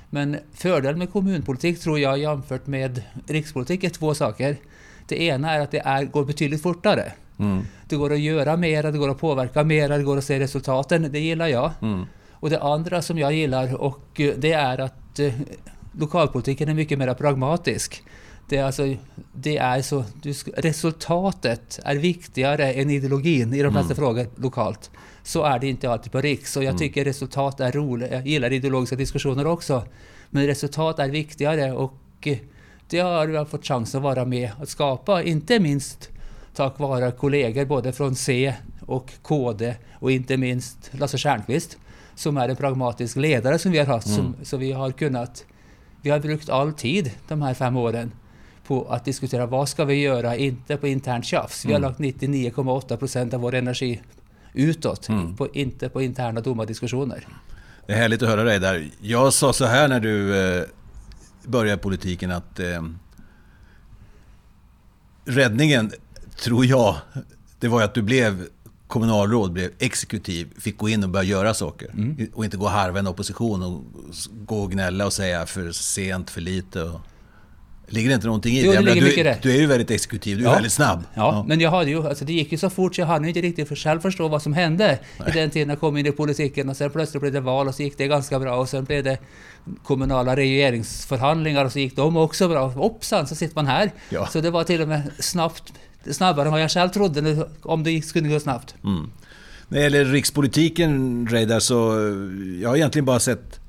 Men 0.09 0.37
fördelen 0.53 0.99
med 0.99 1.11
kommunpolitik 1.11 1.79
tror 1.79 1.99
jag 1.99 2.17
jämfört 2.17 2.67
med 2.67 3.03
rikspolitik 3.27 3.83
är 3.83 3.89
två 3.89 4.13
saker. 4.13 4.57
Det 5.07 5.21
ena 5.23 5.51
är 5.51 5.59
att 5.59 5.71
det 5.71 5.79
är, 5.79 6.03
går 6.03 6.25
betydligt 6.25 6.61
fortare. 6.61 7.11
Mm. 7.39 7.61
Det 7.87 7.95
går 7.95 8.13
att 8.13 8.19
göra 8.19 8.57
mer, 8.57 8.83
det 8.83 8.97
går 8.97 9.09
att 9.09 9.19
påverka 9.19 9.63
mer, 9.63 9.89
det 9.89 10.03
går 10.03 10.17
att 10.17 10.23
se 10.23 10.39
resultaten. 10.39 11.11
Det 11.11 11.19
gillar 11.19 11.47
jag. 11.47 11.71
Mm. 11.81 12.05
Och 12.31 12.49
det 12.49 12.61
andra 12.61 13.01
som 13.01 13.17
jag 13.17 13.33
gillar 13.33 13.81
och 13.81 14.21
det 14.37 14.51
är 14.51 14.77
att 14.77 15.19
eh, 15.19 15.33
lokalpolitiken 15.91 16.69
är 16.69 16.73
mycket 16.73 16.99
mer 16.99 17.13
pragmatisk. 17.13 18.03
Det 18.49 18.57
är, 18.57 18.63
alltså, 18.63 18.95
det 19.33 19.57
är 19.57 19.81
så, 19.81 20.03
resultatet 20.57 21.79
är 21.83 21.95
viktigare 21.95 22.73
än 22.73 22.89
ideologin 22.89 23.53
i 23.53 23.63
de 23.63 23.71
flesta 23.73 23.93
Mm. 23.93 23.95
frågor 23.95 24.27
lokalt. 24.35 24.91
Så 25.23 25.43
är 25.43 25.59
det 25.59 25.67
inte 25.67 25.91
alltid 25.91 26.11
på 26.11 26.21
riks. 26.21 26.57
Och 26.57 26.63
jag 26.63 26.69
Mm. 26.69 26.79
tycker 26.79 27.05
resultat 27.05 27.59
är 27.59 27.71
roligt. 27.71 28.11
Jag 28.11 28.27
gillar 28.27 28.53
ideologiska 28.53 28.95
diskussioner 28.95 29.47
också. 29.47 29.83
Men 30.29 30.47
resultat 30.47 30.99
är 30.99 31.09
viktigare 31.09 31.71
och 31.71 31.93
eh, 32.21 32.37
det 32.89 32.99
har 32.99 33.27
jag 33.27 33.49
fått 33.49 33.65
chans 33.65 33.95
att 33.95 34.01
vara 34.01 34.25
med 34.25 34.51
att 34.61 34.69
skapa. 34.69 35.23
Inte 35.23 35.59
minst 35.59 36.09
tack 36.55 36.79
vare 36.79 37.11
kollegor 37.11 37.65
både 37.65 37.91
från 37.91 38.15
C 38.15 38.53
och 38.85 39.11
KD 39.21 39.75
och 39.93 40.11
inte 40.11 40.37
minst 40.37 40.77
Lasse 40.91 41.17
Stjernkvist 41.17 41.77
som 42.15 42.37
är 42.37 42.49
en 42.49 42.55
pragmatisk 42.55 43.15
ledare 43.17 43.59
som 43.59 43.71
vi 43.71 43.77
har 43.79 43.85
haft. 43.85 44.07
Som, 44.07 44.25
Mm. 44.25 44.35
så 44.45 44.57
vi 44.57 44.71
har 44.71 44.91
kunnat... 44.91 45.45
Vi 46.01 46.09
har 46.09 46.19
brukt 46.19 46.49
all 46.49 46.73
tid 46.73 47.11
de 47.27 47.41
här 47.41 47.53
fem 47.53 47.75
åren 47.77 48.11
på 48.67 48.89
att 48.91 49.05
diskutera 49.05 49.45
vad 49.45 49.69
ska 49.69 49.85
vi 49.85 49.93
göra, 50.01 50.35
inte 50.35 50.77
på 50.77 50.87
internt 50.87 51.25
tjafs. 51.25 51.65
Vi 51.65 51.71
har 51.71 51.79
Mm. 51.79 51.89
lagt 51.89 51.99
99,8 51.99 52.97
procent 52.97 53.33
av 53.33 53.41
vår 53.41 53.55
energi 53.55 54.01
utåt, 54.53 55.09
Mm. 55.09 55.35
på, 55.35 55.47
inte 55.53 55.89
på 55.89 56.01
interna 56.01 56.41
dumma 56.41 56.65
diskussioner. 56.65 57.27
Det 57.87 57.93
är 57.93 57.97
härligt 57.97 58.21
att 58.21 58.29
höra 58.29 58.43
dig 58.43 58.59
där. 58.59 58.89
Jag 59.01 59.33
sa 59.33 59.53
så 59.53 59.65
här 59.65 59.87
när 59.87 59.99
du 59.99 60.35
eh, 60.57 60.63
började 61.45 61.77
politiken 61.81 62.31
att 62.31 62.59
eh, 62.59 62.83
räddningen, 65.25 65.91
tror 66.43 66.65
jag, 66.65 66.95
det 67.59 67.67
var 67.67 67.81
att 67.83 67.93
du 67.93 68.01
blev 68.01 68.47
kommunalråd, 68.89 69.51
blev 69.51 69.71
exekutiv, 69.79 70.47
fick 70.59 70.77
gå 70.77 70.89
in 70.89 71.03
och 71.03 71.09
börja 71.09 71.23
göra 71.23 71.53
saker. 71.53 71.89
Mm. 71.89 72.29
Och 72.33 72.45
inte 72.45 72.57
gå 72.57 72.65
och 72.65 72.71
harva 72.71 72.99
en 72.99 73.07
opposition 73.07 73.63
och 73.63 73.83
gå 74.45 74.61
och 74.63 74.71
gnälla 74.71 75.05
och 75.05 75.13
säga 75.13 75.45
för 75.45 75.71
sent, 75.71 76.29
för 76.29 76.41
lite. 76.41 76.83
Och... 76.83 76.99
Ligger 77.91 78.09
det 78.09 78.15
inte 78.15 78.27
någonting 78.27 78.55
i 78.55 78.61
Jo, 78.65 78.69
det 78.71 78.75
Jag 78.75 78.83
menar, 78.83 78.95
ligger 78.95 79.01
du, 79.01 79.07
mycket 79.17 79.23
det. 79.43 79.49
du 79.49 79.55
är 79.55 79.59
ju 79.59 79.65
väldigt 79.65 79.91
exekutiv, 79.91 80.37
du 80.37 80.43
är 80.43 80.47
Ja. 80.47 80.53
väldigt 80.53 80.71
snabb. 80.73 81.03
Ja, 81.13 81.45
men 81.47 81.59
jag 81.59 81.71
hade 81.71 81.89
ju, 81.89 82.07
alltså 82.07 82.25
det 82.25 82.33
gick 82.33 82.51
ju 82.51 82.57
så 82.57 82.69
fort 82.69 82.95
så 82.95 83.01
jag 83.01 83.05
hann 83.07 83.25
inte 83.25 83.41
riktigt 83.41 83.67
för 83.67 83.75
själv 83.75 83.99
förstå 83.99 84.27
vad 84.27 84.41
som 84.41 84.53
hände 84.53 84.99
i 85.27 85.31
den 85.31 85.49
tiden 85.49 85.69
jag 85.69 85.79
kom 85.79 85.97
in 85.97 86.05
i 86.05 86.11
politiken 86.11 86.69
och 86.69 86.77
sen 86.77 86.89
plötsligt 86.89 87.21
blev 87.21 87.33
det 87.33 87.39
val 87.41 87.67
och 87.67 87.75
så 87.75 87.83
gick 87.83 87.97
det 87.97 88.07
ganska 88.07 88.39
bra 88.39 88.55
och 88.55 88.69
sen 88.69 88.83
blev 88.83 89.03
det 89.03 89.17
kommunala 89.83 90.35
regeringsförhandlingar 90.35 91.65
och 91.65 91.71
så 91.71 91.79
gick 91.79 91.95
de 91.95 92.17
också 92.17 92.47
bra. 92.47 92.67
Hoppsan, 92.67 93.27
så 93.27 93.35
sitter 93.35 93.55
man 93.55 93.67
här. 93.67 93.91
Ja. 94.09 94.27
Så 94.27 94.41
det 94.41 94.51
var 94.51 94.63
till 94.63 94.81
och 94.81 94.87
med 94.87 95.01
snabbt, 95.19 95.73
snabbare 96.11 96.45
än 96.45 96.51
vad 96.51 96.61
jag 96.61 96.71
själv 96.71 96.89
trodde 96.89 97.47
om 97.61 97.83
det 97.83 98.01
skulle 98.01 98.29
gå 98.29 98.39
snabbt. 98.39 98.75
Mm. 98.83 99.09
När 99.67 99.77
det 99.77 99.83
gäller 99.83 100.05
rikspolitiken, 100.05 101.27
Reidar, 101.31 101.59
så 101.59 101.91
eh, 101.91 102.61
jag 102.61 102.69
har 102.69 102.75
egentligen 102.75 103.05
bara 103.05 103.19
sett 103.19 103.59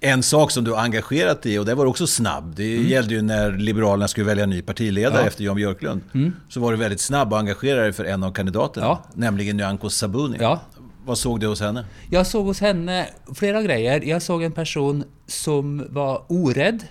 en 0.00 0.22
sak 0.22 0.50
som 0.50 0.64
du 0.64 0.70
har 0.72 0.78
engagerat 0.82 1.42
dig 1.42 1.54
i 1.54 1.58
och 1.58 1.64
det 1.64 1.74
var 1.74 1.86
också 1.86 2.06
snabb. 2.06 2.54
Det 2.56 2.76
gällde 2.76 3.14
ju 3.14 3.22
när 3.22 3.52
Liberalerna 3.52 4.08
skulle 4.08 4.26
välja 4.26 4.46
ny 4.46 4.62
partiledare 4.62 5.12
Mm. 5.12 5.22
Ja. 5.24 5.28
efter 5.28 5.44
Jan 5.44 5.56
Björklund. 5.56 6.00
Mm. 6.14 6.32
Så 6.48 6.60
var 6.60 6.72
du 6.72 6.78
väldigt 6.78 7.00
snabb 7.00 7.32
och 7.32 7.38
engagerade 7.38 7.82
dig 7.82 7.92
för 7.92 8.04
en 8.04 8.22
av 8.22 8.32
kandidaterna, 8.32 8.86
Ja. 8.86 9.02
nämligen 9.14 9.56
Nyamko 9.56 9.90
Sabuni. 9.90 10.36
Ja. 10.40 10.60
Vad 11.04 11.18
såg 11.18 11.40
du 11.40 11.46
hos 11.46 11.60
henne? 11.60 11.84
Jag 12.10 12.26
såg 12.26 12.46
hos 12.46 12.60
henne 12.60 13.06
flera 13.34 13.62
grejer. 13.62 14.00
Jag 14.04 14.22
såg 14.22 14.42
en 14.42 14.52
person 14.52 15.04
som 15.26 15.86
var 15.90 16.22
orädd, 16.28 16.82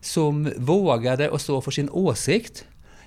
som 0.00 0.52
vågade 0.56 1.30
att 1.34 1.40
stå 1.40 1.60
för 1.60 1.70
sin 1.70 1.90
åsikt. 1.90 2.64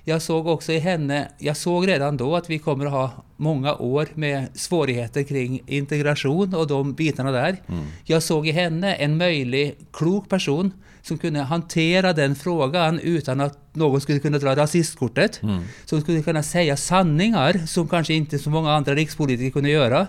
Jag 0.08 0.22
såg 0.22 0.48
också 0.48 0.72
i 0.72 0.80
henne, 0.80 1.28
jag 1.38 1.58
såg 1.58 1.88
redan 1.88 2.18
då 2.18 2.36
att 2.36 2.50
vi 2.50 2.60
kommer 2.60 2.86
att 2.86 2.92
ha 2.92 3.12
många 3.38 3.76
år 3.76 4.08
med 4.14 4.48
svårigheter 4.54 5.24
kring 5.24 5.62
integration 5.68 6.54
och 6.56 6.68
de 6.68 6.94
bitarna 6.94 7.32
där. 7.32 7.58
Jag 8.04 8.24
såg 8.24 8.48
i 8.48 8.52
henne 8.52 8.94
en 8.96 9.18
möjlig 9.18 9.76
klok 9.94 10.30
person 10.30 10.72
som 11.02 11.18
kunde 11.18 11.40
hantera 11.40 12.14
den 12.14 12.36
frågan 12.36 13.00
utan 13.00 13.42
att 13.42 13.76
någon 13.76 14.02
skulle 14.02 14.20
kunna 14.20 14.38
dra 14.38 14.56
rasistkortet. 14.56 15.42
Som 15.86 16.02
skulle 16.02 16.22
kunna 16.22 16.44
säga 16.44 16.78
sanningar 16.78 17.66
som 17.68 17.88
kanske 17.88 18.14
inte 18.14 18.40
så 18.40 18.50
många 18.50 18.74
andra 18.74 18.96
rikspolitiker 18.96 19.52
kunde 19.52 19.70
göra. 19.70 20.08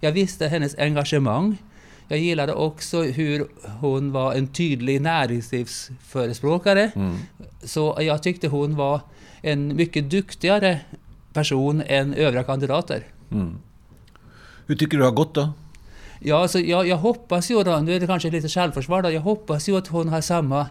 Jag 0.00 0.12
visste 0.12 0.48
hennes 0.48 0.78
engagemang. 0.78 1.56
Jag 2.08 2.18
gillade 2.18 2.52
också 2.52 3.02
hur 3.02 3.46
hon 3.80 4.12
var 4.12 4.34
en 4.34 4.46
tydlig 4.46 5.00
näringslivsförespråkare. 5.00 6.90
Så 7.64 7.98
jag 8.00 8.22
tyckte 8.22 8.48
hon 8.48 8.76
var 8.76 9.00
en 9.42 9.76
mycket 9.76 10.10
duktigare 10.10 10.80
person 11.32 11.82
än 11.86 12.14
övriga 12.14 12.44
kandidater. 12.44 13.02
Mm. 13.30 13.58
Hur 14.66 14.76
tycker 14.76 14.96
du 14.96 14.98
det 14.98 15.04
har 15.04 15.12
gått 15.12 15.34
då? 15.34 15.48
Ja, 16.20 16.42
alltså, 16.42 16.58
jag, 16.58 16.86
jag 16.86 16.96
hoppas 16.96 17.50
ju 17.50 17.62
då, 17.62 17.76
nu 17.76 17.94
är 17.94 18.00
det 18.00 18.06
kanske 18.06 18.30
lite 18.30 18.48
självförsvar 18.48 19.02
då, 19.02 19.10
jag 19.10 19.20
hoppas 19.20 19.68
ju 19.68 19.78
att 19.78 19.86
hon 19.86 20.08
har 20.08 20.20
samma 20.20 20.66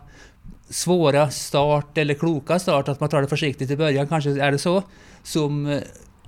svåra 0.69 1.29
start 1.29 1.97
eller 1.97 2.13
kloka 2.13 2.59
start, 2.59 2.87
att 2.87 2.99
man 2.99 3.09
tar 3.09 3.21
det 3.21 3.27
försiktigt 3.27 3.71
i 3.71 3.77
början, 3.77 4.07
kanske 4.07 4.29
är 4.29 4.51
det 4.51 4.57
så, 4.57 4.83
som 5.23 5.65
eh, 5.65 5.81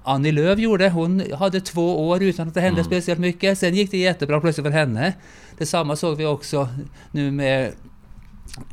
Annie 0.04 0.32
Lööf 0.32 0.60
gjorde. 0.60 0.90
Hon 0.90 1.24
hade 1.34 1.62
två 1.62 2.10
år 2.10 2.24
utan 2.24 2.48
att 2.48 2.54
det 2.54 2.62
hände 2.62 2.82
mm. 2.82 2.86
speciellt 2.86 3.20
mycket. 3.20 3.58
Sen 3.58 3.76
gick 3.76 3.92
det 3.92 3.98
jättebra 3.98 4.42
plötsligt 4.42 4.66
för 4.66 4.72
henne. 4.72 5.14
Detsamma 5.58 5.96
såg 5.96 6.18
vi 6.18 6.26
också 6.26 6.68
nu 7.12 7.32
med 7.32 7.72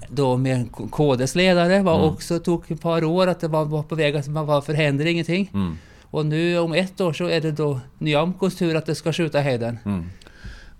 då 0.08 0.36
med 0.36 0.72
KDs 0.90 1.34
ledare. 1.34 1.82
Var 1.82 1.94
mm. 1.94 2.08
också 2.08 2.38
tog 2.38 2.70
ett 2.70 2.80
par 2.80 3.04
år 3.04 3.26
att 3.26 3.40
det 3.40 3.48
var, 3.48 3.64
var 3.64 3.82
på 3.82 3.94
väg 3.94 4.16
att 4.16 4.28
man 4.28 4.46
var 4.46 4.60
för 4.60 4.74
händer 4.74 5.06
ingenting. 5.06 5.50
Mm. 5.54 5.78
Och 6.02 6.26
nu 6.26 6.58
om 6.58 6.72
ett 6.72 7.00
år 7.00 7.12
så 7.12 7.26
är 7.28 7.40
det 7.40 7.52
då 7.52 7.80
Nyamkos 7.98 8.56
tur 8.56 8.74
att 8.74 8.86
det 8.86 8.94
ska 8.94 9.12
skjuta 9.12 9.40
Hayden. 9.40 9.78
Mm. 9.84 10.04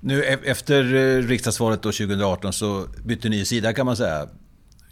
Nu 0.00 0.24
e-, 0.24 0.38
efter 0.44 0.94
eh, 0.94 1.22
riksdagsvalet 1.22 1.82
då 1.82 1.92
2018 1.92 2.52
så 2.52 2.86
bytte 3.04 3.28
ni 3.28 3.44
sida 3.44 3.72
kan 3.72 3.86
man 3.86 3.96
säga 3.96 4.28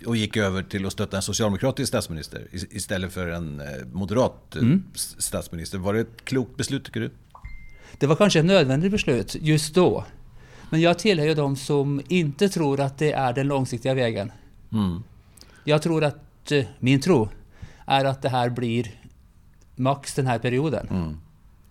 och 0.06 0.16
gick 0.16 0.36
över 0.36 0.62
till 0.62 0.86
att 0.86 0.92
stötta 0.92 1.16
en 1.16 1.22
socialdemokratisk 1.22 1.88
statsminister 1.88 2.48
istället 2.52 3.12
för 3.12 3.28
en 3.28 3.60
eh, 3.60 3.66
moderat 3.92 4.56
eh, 4.56 4.62
mm. 4.62 4.84
statsminister. 4.94 5.78
Var 5.78 5.94
det 5.94 6.00
ett 6.00 6.24
klokt 6.24 6.56
beslut 6.56 6.84
tycker 6.84 7.00
du? 7.00 7.10
Det 7.98 8.06
var 8.06 8.16
kanske 8.16 8.38
ett 8.38 8.44
nödvändigt 8.44 8.90
beslut 8.92 9.36
just 9.40 9.74
då. 9.74 10.04
Men 10.70 10.80
jag 10.80 10.98
tillhör 10.98 11.26
ju 11.26 11.34
de 11.34 11.56
som 11.56 12.02
inte 12.08 12.48
tror 12.48 12.80
att 12.80 12.98
det 12.98 13.12
är 13.12 13.32
den 13.32 13.48
långsiktiga 13.48 13.94
vägen. 13.94 14.32
Mm. 14.72 15.02
Jag 15.64 15.82
tror 15.82 16.04
att, 16.04 16.52
eh, 16.52 16.64
min 16.78 17.00
tro, 17.00 17.28
är 17.86 18.04
att 18.04 18.22
det 18.22 18.28
här 18.28 18.50
blir 18.50 18.90
max 19.76 20.14
den 20.14 20.26
här 20.26 20.38
perioden. 20.38 20.88
Mm. 20.90 21.16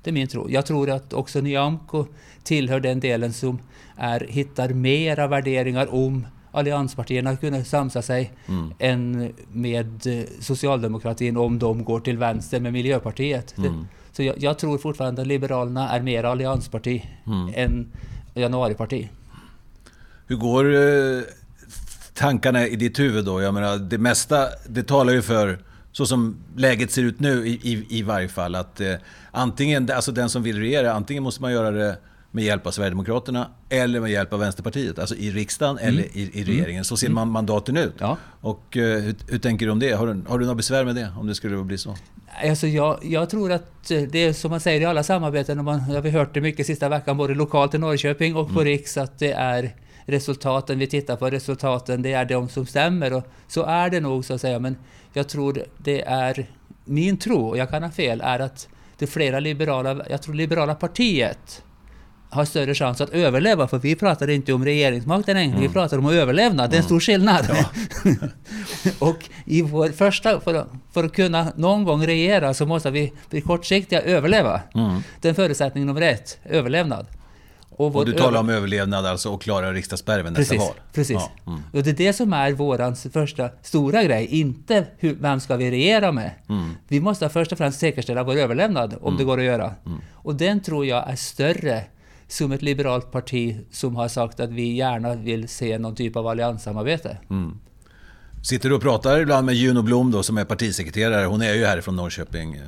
Det 0.04 0.10
är 0.10 0.14
min 0.14 0.28
tro. 0.28 0.50
Jag 0.50 0.66
tror 0.66 0.90
att 0.90 1.14
också 1.14 1.42
Nyamko 1.42 2.06
tillhör 2.44 2.80
den 2.80 3.00
delen 3.00 3.34
som 3.34 3.60
är, 3.98 4.28
hittar 4.30 4.70
mera 4.70 5.28
värderingar 5.28 5.94
om 5.94 6.28
allianspartierna 6.54 7.36
kunna 7.36 7.64
samsa 7.64 8.02
sig 8.02 8.34
mm. 8.48 8.74
än 8.80 9.34
med 9.52 10.02
socialdemokratin 10.40 11.38
om 11.38 11.60
de 11.60 11.84
går 11.84 12.00
till 12.00 12.18
vänster 12.18 12.60
med 12.60 12.74
Miljöpartiet. 12.74 13.58
Mm. 13.58 13.88
Så 14.12 14.24
jag, 14.24 14.36
jag, 14.38 14.60
tror 14.60 14.78
fortfarande 14.78 15.22
att 15.22 15.28
Liberalerna 15.28 15.90
är 15.90 16.02
mer 16.02 16.24
alliansparti 16.24 17.06
mm. 17.28 17.52
än 17.56 17.88
januariparti. 18.34 19.10
Hur 20.28 20.36
går 20.36 20.76
eh, 20.76 21.22
tankarna 22.14 22.68
i 22.68 22.76
ditt 22.76 23.00
huvud 23.00 23.26
då? 23.26 23.42
Jag 23.42 23.54
menar, 23.54 23.78
det 23.78 23.98
mesta, 23.98 24.48
det 24.68 24.84
talar 24.84 25.14
ju 25.14 25.22
för, 25.22 25.60
så 25.92 26.06
som 26.06 26.38
läget 26.56 26.92
ser 26.92 27.04
ut 27.04 27.20
nu 27.20 27.48
i, 27.48 27.52
i, 27.52 27.86
i 27.90 28.04
varje 28.04 28.28
fall, 28.28 28.56
att 28.56 28.82
eh, 28.82 28.96
antingen, 29.32 29.92
alltså 29.92 30.12
den 30.12 30.30
som 30.30 30.44
vill 30.44 30.60
regera, 30.60 30.94
antingen 30.94 31.24
måste 31.24 31.42
man 31.42 31.52
göra 31.52 31.72
det 31.72 31.98
med 32.36 32.44
hjälp 32.44 32.68
av 32.68 32.72
Sverigedemokraterna 32.72 33.48
eller 33.70 34.00
med 34.00 34.12
hjälp 34.12 34.34
av 34.34 34.40
Vänsterpartiet, 34.40 35.00
alltså 35.00 35.16
i 35.16 35.32
riksdagen 35.32 35.78
mm. 35.78 35.90
eller 35.90 36.04
i, 36.04 36.30
i, 36.34 36.42
mm. 36.42 36.46
regeringen. 36.46 36.84
Så 36.84 36.98
ser 36.98 37.10
man 37.10 37.32
mandaten 37.32 37.78
ut. 37.78 37.94
Ja. 38.00 38.18
Och 38.42 38.78
uh, 38.78 38.84
hur, 38.84 39.16
hur, 39.28 39.40
tänker 39.40 39.66
du 39.66 39.72
om 39.72 39.80
det? 39.80 39.92
Har 39.92 40.08
du, 40.08 40.24
har 40.28 40.40
du 40.40 40.46
något 40.46 40.58
besvär 40.58 40.86
med 40.86 40.96
det, 40.96 41.14
om 41.20 41.28
det 41.28 41.36
skulle 41.36 41.64
bli 41.64 41.78
så? 41.78 41.96
Alltså 42.50 42.68
jag, 42.68 43.00
jag 43.02 43.30
tror 43.30 43.52
att 43.52 43.88
det 43.88 44.16
är 44.16 44.34
som 44.34 44.52
man 44.52 44.60
säger 44.60 44.82
i 44.82 44.86
alla 44.86 45.04
samarbeten, 45.04 45.60
och 45.60 45.66
man, 45.66 45.80
har 45.80 46.02
vi 46.02 46.10
hört 46.10 46.34
det 46.34 46.42
mycket 46.42 46.66
sista 46.66 46.90
veckan, 46.90 47.18
både 47.18 47.34
lokalt 47.34 47.74
i 47.74 47.78
Norrköping 47.78 48.36
och 48.36 48.48
på 48.48 48.62
mm. 48.62 48.66
Riks, 48.66 48.98
att 48.98 49.20
det 49.20 49.32
är 49.32 49.76
resultaten, 50.06 50.80
vi 50.80 50.88
tittar 50.88 51.16
på 51.16 51.30
resultaten, 51.30 52.02
det 52.02 52.14
är 52.14 52.26
de 52.26 52.50
som 52.50 52.66
stämmer. 52.66 53.14
Och 53.14 53.24
så 53.48 53.64
är 53.64 53.90
det 53.90 54.00
nog 54.00 54.26
så 54.26 54.34
att 54.34 54.42
säga, 54.42 54.60
men 54.60 54.78
jag 55.14 55.30
tror 55.30 55.64
det 55.78 56.02
är, 56.02 56.50
min 56.86 57.18
tro, 57.18 57.48
och 57.48 57.58
jag 57.58 57.70
kan 57.70 57.84
ha 57.84 57.92
fel, 57.92 58.22
är 58.22 58.40
att 58.40 58.68
det 58.98 59.08
flera 59.08 59.40
liberala, 59.40 60.06
jag 60.10 60.22
tror 60.22 60.36
liberala 60.36 60.76
partiet 60.76 61.64
har 62.34 62.46
större 62.46 62.76
chans 62.76 63.02
att 63.02 63.10
överleva, 63.10 63.68
för 63.68 63.80
vi 63.80 63.96
pratar 63.96 64.30
inte 64.30 64.54
om 64.54 64.66
regeringsmakten 64.66 65.36
längre, 65.36 65.58
mm. 65.58 65.68
vi 65.68 65.74
pratar 65.74 65.98
om 65.98 66.06
överlevnad. 66.06 66.70
Det 66.70 66.76
är 66.76 66.78
en 66.78 66.84
stor 66.84 66.96
mm. 66.96 67.02
skillnad. 67.02 67.46
Ja. 67.50 68.28
och 69.08 69.30
i 69.46 69.62
vår 69.62 69.90
första, 69.90 70.40
för 70.40 70.54
att, 70.54 70.68
för 70.94 71.04
att 71.04 71.14
kunna 71.14 71.48
någon 71.56 71.84
gång 71.84 72.06
regera 72.08 72.54
så 72.54 72.66
måste 72.66 72.92
vi 72.92 73.14
bli 73.30 73.42
kortsiktiga 73.42 74.02
överleva. 74.02 74.62
Mm. 74.76 75.02
Den 75.22 75.36
förutsättning 75.36 75.86
nummer 75.86 76.02
ett, 76.02 76.38
överlevnad. 76.46 77.06
Och, 77.76 77.96
och, 77.96 78.06
du 78.06 78.14
talar 78.14 78.40
om 78.40 78.50
överlevnad 78.50 79.06
alltså 79.06 79.30
och 79.30 79.42
klara 79.42 79.74
riksdagsspärren 79.74 80.34
nästa 80.34 80.58
val? 80.58 80.74
Precis. 80.94 81.18
Ja. 81.20 81.52
Mm. 81.52 81.64
Och 81.74 81.84
det 81.84 81.90
är 81.90 81.94
det 81.94 82.14
som 82.14 82.34
är 82.34 82.52
vår 82.52 83.10
första 83.10 83.50
stora 83.62 84.04
grej, 84.04 84.26
inte 84.26 84.86
hur, 84.98 85.16
vem 85.16 85.40
ska 85.40 85.56
vi 85.56 85.72
regera 85.72 86.12
med? 86.12 86.32
Mm. 86.50 86.72
Vi 86.88 87.00
måste 87.00 87.30
först 87.30 87.52
och 87.52 87.58
främst 87.58 87.80
säkerställa 87.80 88.24
vår 88.24 88.36
överlevnad, 88.36 88.96
om 89.02 89.08
mm. 89.08 89.18
det 89.18 89.24
går 89.24 89.38
att 89.38 89.46
göra. 89.46 89.72
Mm. 89.86 90.02
Och 90.14 90.36
den 90.36 90.62
tror 90.62 90.86
jag 90.86 91.10
är 91.10 91.16
större 91.16 91.84
som 92.34 92.52
ett 92.52 92.62
liberalt 92.62 93.12
parti 93.12 93.58
som 93.72 93.96
har 93.96 94.08
sagt 94.08 94.40
att 94.40 94.50
vi 94.50 94.74
gärna 94.74 95.16
vill 95.16 95.48
se 95.48 95.78
någon 95.78 95.96
typ 95.96 96.16
av 96.16 96.28
allianssamarbete. 96.28 97.18
Mm. 97.30 97.60
Sitter 98.44 98.70
du 98.70 98.76
och 98.76 98.82
pratar 98.82 99.20
ibland 99.20 99.46
med 99.46 99.56
Juno 99.56 99.82
Blom 99.82 100.12
då, 100.12 100.24
som 100.24 100.38
är 100.38 100.46
partisekreterare? 100.46 101.26
Hon 101.26 101.42
är 101.42 101.54
ju 101.54 101.66
härifrån 101.66 101.96
Norrköping. 101.96 102.56
Eh, 102.56 102.62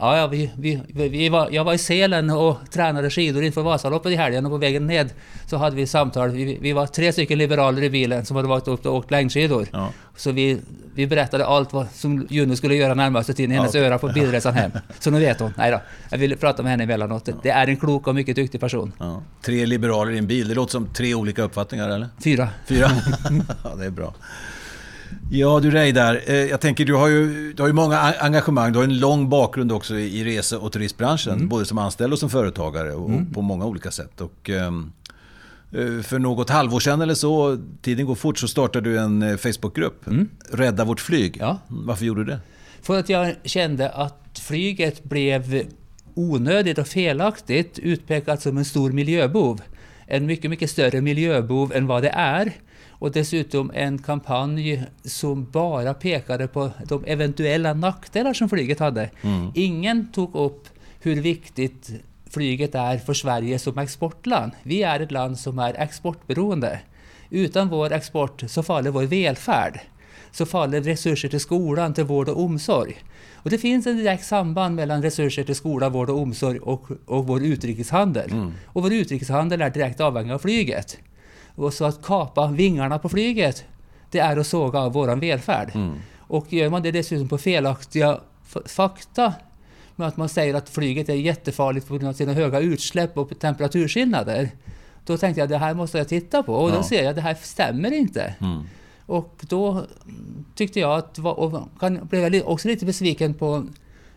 Ja, 0.00 0.18
ja 0.18 0.26
vi, 0.26 0.50
vi, 0.56 0.82
vi 1.08 1.28
var, 1.28 1.48
jag 1.50 1.64
var 1.64 1.74
i 1.74 1.78
Sälen 1.78 2.30
och 2.30 2.56
tränade 2.70 3.10
skidor 3.10 3.44
inför 3.44 3.62
Vasaloppet 3.62 4.12
i 4.12 4.16
helgen 4.16 4.46
och 4.46 4.52
på 4.52 4.58
vägen 4.58 4.86
ned 4.86 5.10
så 5.46 5.56
hade 5.56 5.76
vi 5.76 5.86
samtal. 5.86 6.30
Vi, 6.30 6.58
vi 6.60 6.72
var 6.72 6.86
tre 6.86 7.12
stycken 7.12 7.38
liberaler 7.38 7.82
i 7.82 7.90
bilen 7.90 8.24
som 8.24 8.36
hade 8.36 8.48
varit 8.48 8.68
upp 8.68 8.86
och 8.86 8.94
åkt 8.94 9.10
längdskidor. 9.10 9.66
Ja. 9.72 9.92
Så 10.16 10.32
vi, 10.32 10.58
vi 10.94 11.06
berättade 11.06 11.46
allt 11.46 11.72
vad 11.72 11.86
som 11.92 12.26
Juno 12.30 12.56
skulle 12.56 12.74
göra 12.74 12.94
närmaste 12.94 13.34
tiden 13.34 13.52
i 13.52 13.54
hennes 13.54 13.74
ja, 13.74 13.80
öra 13.80 13.98
på 13.98 14.08
bilresan 14.08 14.54
hem. 14.54 14.70
Så 15.00 15.10
nu 15.10 15.20
vet 15.20 15.40
hon. 15.40 15.52
Nej 15.56 15.70
då. 15.70 15.80
Jag 16.10 16.18
vill 16.18 16.36
prata 16.36 16.62
med 16.62 16.70
henne 16.70 16.84
emellanåt. 16.84 17.28
Ja. 17.28 17.34
Det 17.42 17.50
är 17.50 17.66
en 17.66 17.76
klok 17.76 18.06
och 18.06 18.14
mycket 18.14 18.36
duktig 18.36 18.60
person. 18.60 18.92
Ja. 18.98 19.22
Tre 19.42 19.66
liberaler 19.66 20.12
i 20.12 20.18
en 20.18 20.26
bil, 20.26 20.48
det 20.48 20.54
låter 20.54 20.72
som 20.72 20.86
tre 20.86 21.14
olika 21.14 21.42
uppfattningar 21.42 21.88
eller? 21.88 22.08
Fyra. 22.24 22.48
Fyra? 22.66 22.90
ja, 23.64 23.74
det 23.74 23.86
är 23.86 23.90
bra. 23.90 24.14
Ja 25.30 25.60
du 25.60 25.70
Reidar, 25.70 26.20
eh, 26.26 26.34
jag 26.34 26.60
tänker 26.60 26.84
du 26.84 26.94
har, 26.94 27.08
ju, 27.08 27.52
du 27.52 27.62
har 27.62 27.68
ju 27.68 27.72
många 27.72 27.98
engagemang. 27.98 28.72
Du 28.72 28.78
har 28.78 28.84
en 28.84 28.98
lång 28.98 29.28
bakgrund 29.28 29.72
också 29.72 29.98
i 29.98 30.24
rese 30.24 30.56
och 30.56 30.72
turistbranschen. 30.72 31.32
Mm. 31.32 31.48
Både 31.48 31.64
som 31.64 31.78
anställd 31.78 32.12
och 32.12 32.18
som 32.18 32.30
företagare 32.30 32.92
och 32.92 33.10
mm. 33.10 33.32
på 33.32 33.42
många 33.42 33.66
olika 33.66 33.90
sätt. 33.90 34.20
Och, 34.20 34.50
um, 34.50 34.92
för 36.02 36.18
något 36.18 36.50
halvår 36.50 36.80
sedan 36.80 37.00
eller 37.00 37.14
så, 37.14 37.58
tiden 37.82 38.06
går 38.06 38.14
fort, 38.14 38.38
så 38.38 38.48
startade 38.48 38.90
du 38.90 38.98
en 38.98 39.22
eh, 39.22 39.36
Facebookgrupp. 39.36 40.06
Mm. 40.06 40.28
Rädda 40.50 40.84
vårt 40.84 41.00
flyg. 41.00 41.36
Ja. 41.40 41.58
Varför 41.68 42.04
gjorde 42.04 42.24
du 42.24 42.30
det? 42.30 42.40
För 42.82 42.98
att 42.98 43.08
jag 43.08 43.34
kände 43.44 43.90
att 43.90 44.40
flyget 44.42 45.04
blev 45.04 45.62
onödigt 46.14 46.78
och 46.78 46.88
felaktigt 46.88 47.78
utpekat 47.78 48.42
som 48.42 48.58
en 48.58 48.64
stor 48.64 48.92
miljöbov. 48.92 49.60
En 50.06 50.26
mycket, 50.26 50.50
mycket 50.50 50.70
större 50.70 51.00
miljöbov 51.00 51.72
än 51.72 51.86
vad 51.86 52.02
det 52.02 52.08
är. 52.08 52.52
Och 52.98 53.12
dessutom 53.12 53.70
en 53.74 53.98
kampanj 53.98 54.82
som 55.04 55.50
bara 55.50 55.94
pekade 55.94 56.48
på 56.48 56.70
de 56.88 57.04
eventuella 57.04 57.74
nackdelar 57.74 58.32
som 58.32 58.48
flyget 58.48 58.78
hade. 58.78 59.10
Mm. 59.22 59.52
Ingen 59.54 60.12
tog 60.12 60.34
upp 60.34 60.68
hur 61.00 61.20
viktigt 61.22 61.90
flyget 62.30 62.74
är 62.74 62.98
för 62.98 63.14
Sverige 63.14 63.58
som 63.58 63.78
exportland. 63.78 64.52
Vi 64.62 64.82
är 64.82 65.00
ett 65.00 65.10
land 65.12 65.38
som 65.38 65.58
är 65.58 65.74
exportberoende. 65.74 66.80
Utan 67.30 67.68
vår 67.68 67.92
export 67.92 68.42
så 68.46 68.62
faller 68.62 68.90
vår 68.90 69.02
välfärd. 69.02 69.80
Så 70.30 70.46
faller 70.46 70.80
resurser 70.80 71.28
till 71.28 71.40
skolan, 71.40 71.94
till 71.94 72.04
vård 72.04 72.28
och 72.28 72.40
omsorg. 72.42 72.96
Och 73.34 73.50
det 73.50 73.58
finns 73.58 73.86
ett 73.86 73.96
direkt 73.96 74.24
samband 74.24 74.74
mellan 74.74 75.02
resurser 75.02 75.44
till 75.44 75.54
skola, 75.54 75.88
vård 75.88 76.10
och 76.10 76.18
omsorg 76.18 76.58
och, 76.58 76.88
och 77.06 77.26
vår 77.26 77.42
utrikeshandel. 77.42 78.32
Mm. 78.32 78.52
Och 78.66 78.82
vår 78.82 78.92
utrikeshandel 78.92 79.62
är 79.62 79.70
direkt 79.70 80.00
avhängig 80.00 80.32
av 80.32 80.38
flyget. 80.38 80.98
Och 81.56 81.74
så 81.74 81.84
att 81.84 82.02
kapa 82.02 82.46
vingarna 82.46 82.98
på 82.98 83.08
flyget, 83.08 83.64
det 84.10 84.18
är 84.18 84.36
att 84.36 84.46
såga 84.46 84.78
av 84.78 84.92
vår 84.92 85.16
välfärd. 85.16 85.70
Mm. 85.74 85.94
Och 86.18 86.52
gör 86.52 86.70
man 86.70 86.82
det 86.82 86.90
dessutom 86.90 87.28
på 87.28 87.38
felaktiga 87.38 88.20
fakta, 88.64 89.34
med 89.96 90.08
att 90.08 90.16
man 90.16 90.28
säger 90.28 90.54
att 90.54 90.68
flyget 90.68 91.08
är 91.08 91.14
jättefarligt 91.14 91.88
på 91.88 91.94
grund 91.94 92.08
av 92.08 92.12
sina 92.12 92.32
höga 92.32 92.60
utsläpp 92.60 93.18
och 93.18 93.38
temperaturskillnader, 93.38 94.50
då 95.04 95.16
tänkte 95.16 95.40
jag 95.40 95.44
att 95.44 95.50
det 95.50 95.58
här 95.58 95.74
måste 95.74 95.98
jag 95.98 96.08
titta 96.08 96.42
på. 96.42 96.54
Och 96.54 96.70
ja. 96.70 96.74
då 96.74 96.82
ser 96.82 97.02
jag 97.02 97.10
att 97.10 97.16
det 97.16 97.22
här 97.22 97.36
stämmer 97.42 97.92
inte. 97.92 98.34
Mm. 98.40 98.62
Och 99.06 99.44
då 99.48 99.86
tyckte 100.54 100.80
jag 100.80 100.98
att, 100.98 101.18
och 101.18 101.68
blev 102.02 102.34
jag 102.34 102.48
också 102.48 102.68
lite 102.68 102.86
besviken 102.86 103.34
på 103.34 103.66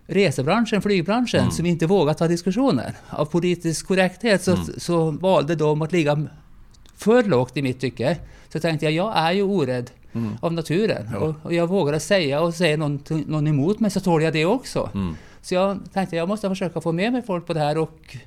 resebranschen, 0.08 0.81
flygbranschen, 0.81 1.39
mm. 1.39 1.51
som 1.51 1.65
inte 1.65 1.86
vågat 1.86 2.17
ta 2.17 2.27
diskussioner. 2.27 2.93
Av 3.10 3.25
politisk 3.25 3.88
korrekthet 3.88 4.43
så, 4.43 4.51
mm. 4.51 4.65
så 4.77 5.12
valde 5.12 5.55
de 5.55 5.81
att 5.81 5.91
ligga 5.91 6.27
för 7.00 7.24
lågt 7.24 7.58
i 7.58 7.62
mitt 7.62 7.79
tycke. 7.79 8.18
Så 8.50 8.60
tänkte 8.60 8.86
jag, 8.86 8.94
jag 8.94 9.18
är 9.18 9.32
ju 9.32 9.44
orädd 9.44 9.91
mm. 10.13 10.38
av 10.41 10.53
naturen. 10.53 11.10
Ja. 11.13 11.18
Och, 11.18 11.36
och, 11.44 11.53
jag 11.53 11.68
vågade 11.68 12.00
säga 12.00 12.41
och 12.41 12.53
säga 12.53 12.77
någon, 12.77 13.03
någon 13.10 13.48
emot 13.48 13.79
mig 13.79 13.91
så 13.91 14.00
tål 14.00 14.24
jag 14.24 14.34
det 14.34 14.46
också. 14.46 14.89
Mm. 14.94 15.15
Så 15.41 15.53
jag 15.53 15.79
tänkte 15.94 16.15
jag 16.15 16.27
måste 16.27 16.50
försöka 16.50 16.82
få 16.82 16.91
med 16.91 17.13
mig 17.13 17.22
folk 17.22 17.48
på 17.48 17.53
det 17.53 17.60
här 17.60 17.77
och 17.77 18.18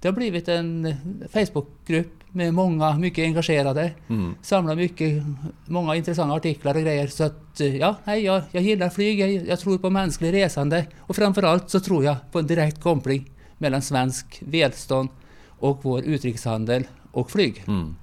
det 0.00 0.08
har 0.08 0.12
blivit 0.12 0.48
en 0.48 0.94
Facebookgrupp 1.32 2.12
med 2.30 2.54
många 2.54 2.98
mycket 2.98 3.24
engagerade. 3.24 3.92
Mm. 4.08 4.34
Samlar 4.42 4.74
mycket, 4.74 5.22
många 5.64 5.96
intressanta 5.96 6.34
artiklar 6.34 6.74
och 6.74 6.82
grejer. 6.82 7.06
Så 7.06 7.24
att 7.24 7.60
ja, 7.80 7.94
nej, 8.04 8.24
jag, 8.24 8.42
jag 8.50 8.62
gillar 8.62 8.90
flyg, 8.90 9.20
jag, 9.20 9.30
jag 9.30 9.60
tror 9.60 9.78
på 9.78 9.90
mänsklig 9.90 10.32
resande 10.32 10.86
och 11.00 11.16
framförallt 11.16 11.70
så 11.70 11.80
tror 11.80 12.04
jag 12.04 12.16
på 12.32 12.38
en 12.38 12.46
direkt 12.46 12.82
koppling 12.82 13.30
mellan 13.58 13.82
svensk 13.82 14.42
välstånd 14.46 15.08
och 15.48 15.78
vår 15.82 16.02
utrikeshandel 16.02 16.84
och 17.10 17.30
flyg. 17.30 17.64
Mm. 17.66 17.96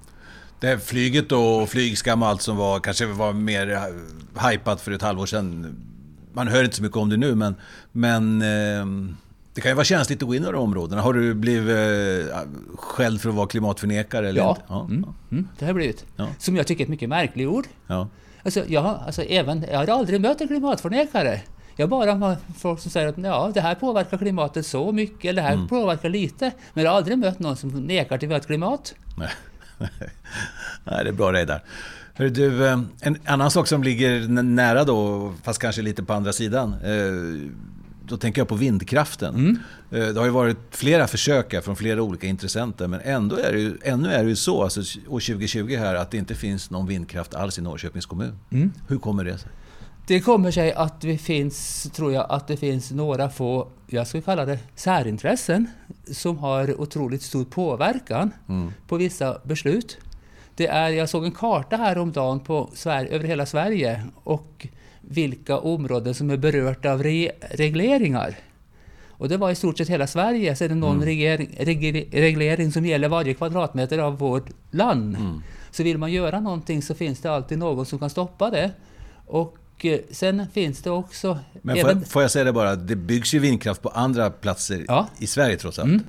Det 0.60 0.78
flyget 0.86 1.32
och 1.32 1.68
flygskam 1.68 2.22
och 2.22 2.28
allt 2.28 2.42
som 2.42 2.56
var, 2.56 2.80
kanske 2.80 3.06
var 3.06 3.32
mer 3.32 3.70
eh, 3.72 4.48
hypat 4.50 4.80
för 4.80 4.92
ett 4.92 5.02
halvår 5.02 5.26
sedan. 5.26 5.76
Man 6.32 6.48
hör 6.48 6.64
inte 6.64 6.76
så 6.76 6.82
mycket 6.82 6.96
om 6.96 7.08
det 7.08 7.16
nu, 7.16 7.34
men, 7.34 7.54
men 7.92 8.42
eh, 8.42 8.86
det 9.54 9.60
kan 9.60 9.70
ju 9.70 9.74
vara 9.74 9.84
känsligt 9.84 10.22
att 10.22 10.28
gå 10.28 10.34
in 10.34 10.42
i 10.42 10.46
de 10.46 10.54
områdena. 10.54 11.02
Har 11.02 11.12
du 11.12 11.34
blivit 11.34 11.76
eh, 12.30 12.38
skälld 12.76 13.20
för 13.20 13.28
att 13.28 13.34
vara 13.34 13.46
klimatförnekare? 13.46 14.28
Eller 14.28 14.40
Ja, 14.40 14.50
inte? 14.50 14.62
ja. 14.68 14.84
mm, 14.84 15.04
mm, 15.32 15.48
det 15.58 15.66
har 15.66 15.72
blivit. 15.72 16.04
Ja. 16.16 16.28
Som 16.38 16.56
jag 16.56 16.66
tycker 16.66 16.80
är 16.80 16.84
ett 16.84 16.90
mycket 16.90 17.08
märkligt 17.08 17.48
ord. 17.48 17.66
ja. 17.86 18.08
Alltså, 18.42 18.64
jag, 18.68 18.84
alltså, 18.84 19.22
även, 19.22 19.64
jag 19.72 19.78
har 19.78 19.86
aldrig 19.88 20.20
mött 20.20 20.40
en 20.40 20.48
klimatförnekare. 20.48 21.40
Jag 21.76 21.88
bara 21.88 22.12
har 22.14 22.36
folk 22.58 22.80
som 22.80 22.90
säger 22.90 23.06
att 23.08 23.18
ja, 23.18 23.50
det 23.54 23.60
här 23.60 23.74
påverkar 23.74 24.18
klimatet 24.18 24.66
så 24.66 24.92
mycket, 24.92 25.24
eller 25.24 25.42
det 25.42 25.48
här 25.48 25.54
Mm. 25.54 25.68
påverkar 25.68 26.08
lite. 26.08 26.52
Men 26.74 26.84
jag 26.84 26.90
har 26.90 26.96
aldrig 26.98 27.18
mött 27.18 27.38
någon 27.38 27.56
som 27.56 27.68
nekar 27.70 28.18
till 28.18 28.28
vårt 28.28 28.46
klimat. 28.46 28.94
Nej. 29.18 29.28
Nej, 30.84 31.04
det 31.04 31.08
är 31.08 31.12
bra 31.12 31.32
Reidar. 31.32 31.62
Du, 32.16 32.66
eh, 32.66 32.80
en 33.00 33.16
annan 33.24 33.50
sak 33.50 33.66
som 33.68 33.82
ligger 33.82 34.28
nära 34.42 34.84
då, 34.84 35.32
fast 35.42 35.58
kanske 35.60 35.82
lite 35.82 36.02
på 36.02 36.12
andra 36.12 36.32
sidan. 36.32 36.72
eh, 36.84 37.50
Då 38.08 38.16
tänker 38.16 38.40
jag 38.40 38.48
på 38.48 38.54
vindkraften. 38.54 39.58
Eh, 39.90 39.98
Det 40.08 40.18
har 40.18 40.24
ju 40.24 40.30
varit 40.32 40.58
flera 40.70 41.06
försök 41.06 41.64
från 41.64 41.76
flera 41.76 42.02
olika 42.02 42.26
intressenter, 42.26 42.86
men 42.88 43.00
ändå 43.00 43.36
är 43.36 43.52
det 43.52 43.60
ju, 43.60 43.78
ännu 43.82 44.08
är 44.12 44.22
det 44.24 44.28
ju 44.30 44.36
så, 44.36 44.62
alltså 44.62 44.80
år 45.08 45.20
2020 45.20 45.76
här, 45.78 45.94
att 45.94 46.10
det 46.10 46.16
inte 46.18 46.34
finns 46.34 46.70
någon 46.70 46.86
vindkraft 46.86 47.34
alls 47.34 47.58
i 47.58 47.62
Norrköpings 47.62 48.06
kommun. 48.06 48.38
Hur 48.88 48.98
kommer 48.98 49.24
det 49.24 49.38
sig? 49.38 49.50
Det 50.06 50.20
kommer 50.20 50.50
sig 50.50 50.72
att 50.72 51.00
det 51.00 51.18
finns, 51.18 51.82
tror 51.92 52.12
jag, 52.12 52.26
att 52.28 52.48
det 52.48 52.56
finns 52.56 52.90
några 52.90 53.30
få, 53.30 53.68
jag 53.86 54.06
skulle 54.06 54.22
kalla 54.22 54.44
det 54.44 54.58
särintressen, 54.74 55.66
som 56.12 56.38
har 56.38 56.80
otroligt 56.80 57.22
stor 57.22 57.44
påverkan 57.44 58.30
på 58.88 58.96
vissa 58.96 59.38
beslut. 59.44 59.98
Det 60.54 60.66
är, 60.66 60.88
jag 60.88 61.08
såg 61.08 61.24
en 61.24 61.32
karta 61.32 61.76
häromdagen 61.76 62.40
på 62.40 62.70
Sverige, 62.74 63.10
över 63.10 63.28
hela 63.28 63.46
Sverige 63.46 64.02
och 64.24 64.66
vilka 65.00 65.58
områden 65.58 66.14
som 66.14 66.30
är 66.30 66.36
berörda 66.36 66.92
av 66.92 67.02
re, 67.02 67.30
regleringar. 67.50 68.36
Och 69.08 69.28
det 69.28 69.36
var 69.36 69.50
i 69.50 69.54
stort 69.54 69.78
sett 69.78 69.88
hela 69.88 70.06
Sverige, 70.06 70.56
så 70.56 70.64
är 70.64 70.68
det 70.68 70.74
någon 70.74 71.04
regering, 71.04 71.56
reg, 71.58 72.08
reglering 72.12 72.72
som 72.72 72.86
gäller 72.86 73.08
varje 73.08 73.34
kvadratmeter 73.34 73.98
av 73.98 74.18
vårt 74.18 74.50
land. 74.70 75.16
Så 75.70 75.82
vill 75.82 75.98
man 75.98 76.12
göra 76.12 76.40
någonting 76.40 76.82
så 76.82 76.94
finns 76.94 77.20
det 77.20 77.30
alltid 77.30 77.58
någon 77.58 77.86
som 77.86 77.98
kan 77.98 78.10
stoppa 78.10 78.50
det. 78.50 78.70
Och 79.26 79.58
eh, 79.84 80.00
sen 80.10 80.46
finns 80.52 80.82
det 80.82 80.90
också... 80.90 81.38
Men 81.62 81.76
får, 81.76 81.80
även, 81.88 81.98
jag, 81.98 82.08
får 82.08 82.22
jag 82.22 82.30
säga 82.30 82.44
det 82.44 82.52
bara, 82.52 82.76
det 82.76 82.96
byggs 82.96 83.34
ju 83.34 83.38
vindkraft 83.38 83.82
på 83.82 83.88
andra 83.88 84.30
platser 84.30 84.84
Ja. 84.88 85.08
i 85.18 85.26
Sverige 85.26 85.56
trots 85.56 85.78
allt. 85.78 86.02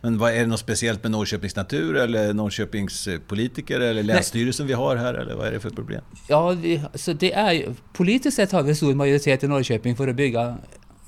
Men 0.00 0.18
vad, 0.18 0.32
är 0.32 0.40
det 0.40 0.46
något 0.46 0.60
speciellt 0.60 1.02
med 1.02 1.12
Norrköpings 1.12 1.56
natur 1.56 1.96
eller 1.96 2.32
Norrköpings 2.32 3.08
eh, 3.08 3.18
politiker 3.20 3.80
eller 3.80 4.02
länsstyrelsen 4.02 4.66
vi 4.66 4.72
har 4.72 4.96
här 4.96 5.14
eller 5.14 5.34
vad 5.34 5.46
är 5.46 5.52
det 5.52 5.60
för 5.60 5.70
problem? 5.70 6.00
ja, 6.28 6.50
vi, 6.50 6.82
så 6.94 7.12
det 7.12 7.32
är 7.32 7.74
politiskt 7.92 8.36
sett 8.36 8.52
har 8.52 8.62
vi 8.62 8.70
en 8.70 8.76
stor 8.76 8.94
majoritet 8.94 9.44
i 9.44 9.48
Norrköping 9.48 9.96
för 9.96 10.08
att 10.08 10.16
bygga 10.16 10.56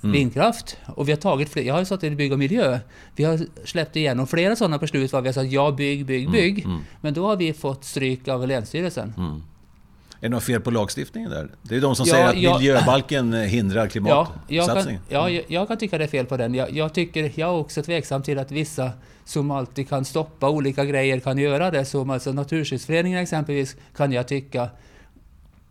vindkraft. 0.00 0.76
Och 0.86 1.08
vi 1.08 1.12
har 1.12 1.16
tagit 1.16 1.48
fler, 1.48 1.62
jag 1.62 1.74
har 1.74 1.80
ju 1.80 1.84
suttit 1.84 2.12
i 2.12 2.16
bygg 2.16 2.32
och 2.32 2.38
miljö. 2.38 2.78
Vi 3.16 3.24
har 3.24 3.40
släppt 3.64 3.96
igenom 3.96 4.26
flera 4.26 4.56
sådana 4.56 4.78
beslut 4.78 5.12
var 5.12 5.20
vi 5.20 5.28
har 5.28 5.32
sagt 5.32 5.52
ja, 5.52 5.70
bygg, 5.70 6.06
bygg, 6.06 6.30
bygg. 6.30 6.66
Men 7.00 7.14
då 7.14 7.26
har 7.26 7.36
vi 7.36 7.52
fått 7.52 7.84
stryk 7.84 8.28
av 8.28 8.48
Länsstyrelsen. 8.48 9.12
Är 10.24 10.28
det 10.28 10.34
något 10.34 10.44
fel 10.44 10.60
på 10.60 10.70
lagstiftningen 10.70 11.30
där? 11.30 11.48
Det 11.62 11.76
är 11.76 11.80
de 11.80 11.96
som 11.96 12.06
Ja, 12.06 12.14
säger 12.14 12.28
att 12.28 12.36
ja. 12.36 12.58
miljöbalken 12.58 13.34
eh, 13.34 13.40
hindrar 13.40 13.80
Ja, 13.94 13.98
jag 13.98 14.26
kan, 14.26 14.28
klimatsatsningen. 14.48 15.02
ja, 15.08 15.30
jag, 15.30 15.44
jag 15.48 15.68
kan 15.68 15.78
tycka 15.78 15.98
det 15.98 16.04
är 16.04 16.08
fel 16.08 16.26
på 16.26 16.36
den. 16.36 16.54
Jag, 16.54 16.72
jag, 16.72 16.94
tycker, 16.94 17.32
jag 17.34 17.48
är 17.48 17.52
också 17.54 17.82
tveksam 17.82 18.22
till 18.22 18.38
att 18.38 18.50
vissa 18.50 18.90
som 19.24 19.50
alltid 19.50 19.88
kan 19.88 20.04
stoppa 20.04 20.50
olika 20.50 20.84
grejer 20.84 21.20
kan 21.20 21.38
göra 21.38 21.70
det. 21.70 21.84
Som 21.84 22.10
alltså 22.10 22.32
Naturskyddsföreningen 22.32 23.18
exempelvis 23.22 23.76
kan 23.96 24.12
jag 24.12 24.28
tycka 24.28 24.68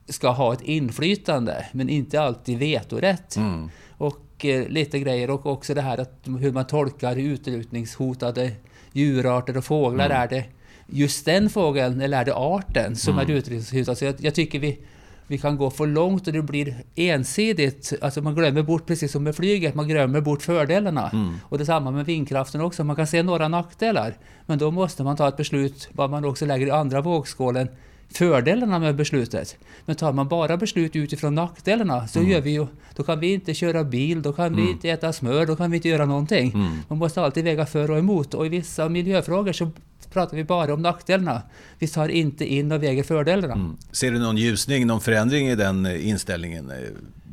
ska 0.10 0.30
ha 0.30 0.54
ett 0.54 0.62
inflytande, 0.62 1.66
men 1.72 1.90
inte 1.90 2.22
alltid 2.22 2.60
vetorätt. 2.60 3.36
Mm. 3.36 3.70
Och 3.98 4.46
eh, 4.46 4.68
lite 4.68 5.00
grejer 5.00 5.30
och 5.30 5.46
också 5.46 5.74
det 5.74 5.82
här 5.82 5.98
att 5.98 6.20
hur 6.40 6.52
man 6.52 6.68
tolkar 6.68 7.16
utrotningshotade 7.16 8.52
djurarter 8.92 9.58
och 9.58 9.66
fåglar. 9.66 10.06
Mm. 10.06 10.18
Är 10.22 10.28
det 10.28 10.46
just 10.88 11.26
den 11.26 11.50
fågeln 11.50 12.02
eller 12.02 12.18
är 12.18 12.26
det 12.26 12.36
arten 12.36 12.96
som 12.96 13.18
är 13.18 13.32
utrotningshotad? 13.32 13.98
Så 13.98 14.06
jag, 14.06 14.16
jag 14.18 14.36
tycker 14.36 14.60
vi, 14.60 14.80
vi 15.28 15.38
kan 15.38 15.58
gå 15.58 15.70
för 15.70 15.88
långt 15.88 16.28
och 16.28 16.34
det 16.34 16.42
blir 16.42 16.76
ensidigt. 16.96 17.94
Alltså 18.02 18.22
man 18.22 18.36
glömmer 18.36 18.64
bort, 18.64 18.86
precis 18.86 19.12
som 19.12 19.24
med 19.24 19.36
flyget, 19.36 19.76
man 19.76 19.88
glömmer 19.88 20.22
bort 20.22 20.42
fördelarna. 20.42 21.10
Mm. 21.10 21.36
Och 21.44 21.58
detsamma 21.58 21.92
med 21.92 22.06
vindkraften 22.06 22.62
också. 22.62 22.84
Man 22.84 22.96
kan 22.96 23.08
se 23.08 23.24
några 23.24 23.48
nackdelar. 23.48 24.18
Men 24.46 24.58
då 24.58 24.72
måste 24.72 25.04
man 25.04 25.18
ta 25.18 25.28
ett 25.28 25.38
beslut 25.38 25.90
vad 25.92 26.10
man 26.10 26.26
också 26.26 26.46
lägger 26.46 26.68
i 26.68 26.72
andra 26.72 27.02
vågskålen. 27.02 27.68
Fördelarna 28.10 28.80
med 28.80 28.96
beslutet. 28.96 29.58
Men 29.86 29.96
tar 29.96 30.14
man 30.14 30.28
bara 30.28 30.58
beslut 30.58 30.96
utifrån 30.96 31.36
nackdelarna 31.36 32.08
så 32.08 32.24
gör 32.24 32.42
vi 32.42 32.52
ju, 32.52 32.68
då 32.96 33.04
kan 33.04 33.20
vi 33.20 33.34
inte 33.34 33.54
köra 33.54 33.84
bil, 33.84 34.22
då 34.22 34.34
kan 34.34 34.56
vi 34.56 34.72
inte 34.72 34.90
äta 34.90 35.14
smör, 35.14 35.46
då 35.46 35.56
kan 35.56 35.72
vi 35.72 35.78
inte 35.78 35.90
göra 35.90 36.06
någonting. 36.06 36.52
Man 36.88 36.98
måste 36.98 37.22
alltid 37.22 37.44
väga 37.44 37.66
för 37.66 37.92
och 37.92 37.98
emot 37.98 38.34
och 38.34 38.46
i 38.46 38.50
vissa 38.50 38.90
miljöfrågor 38.90 39.54
så 39.54 39.72
pratar 40.14 40.38
vi 40.38 40.44
bara 40.44 40.74
om 40.74 40.82
nackdelarna. 40.82 41.42
Vi 41.80 41.88
tar 41.88 42.10
inte 42.10 42.46
in 42.54 42.72
och 42.72 42.84
väger 42.84 43.04
fördelarna. 43.04 43.54
Mm. 43.54 43.78
Ser 43.92 44.12
du 44.12 44.20
någon 44.20 44.38
ljusning, 44.38 44.88
någon 44.88 45.02
förändring 45.02 45.48
i 45.48 45.56
den 45.56 45.86
eh, 45.86 46.08
inställningen? 46.08 46.72
Eh, 46.72 46.78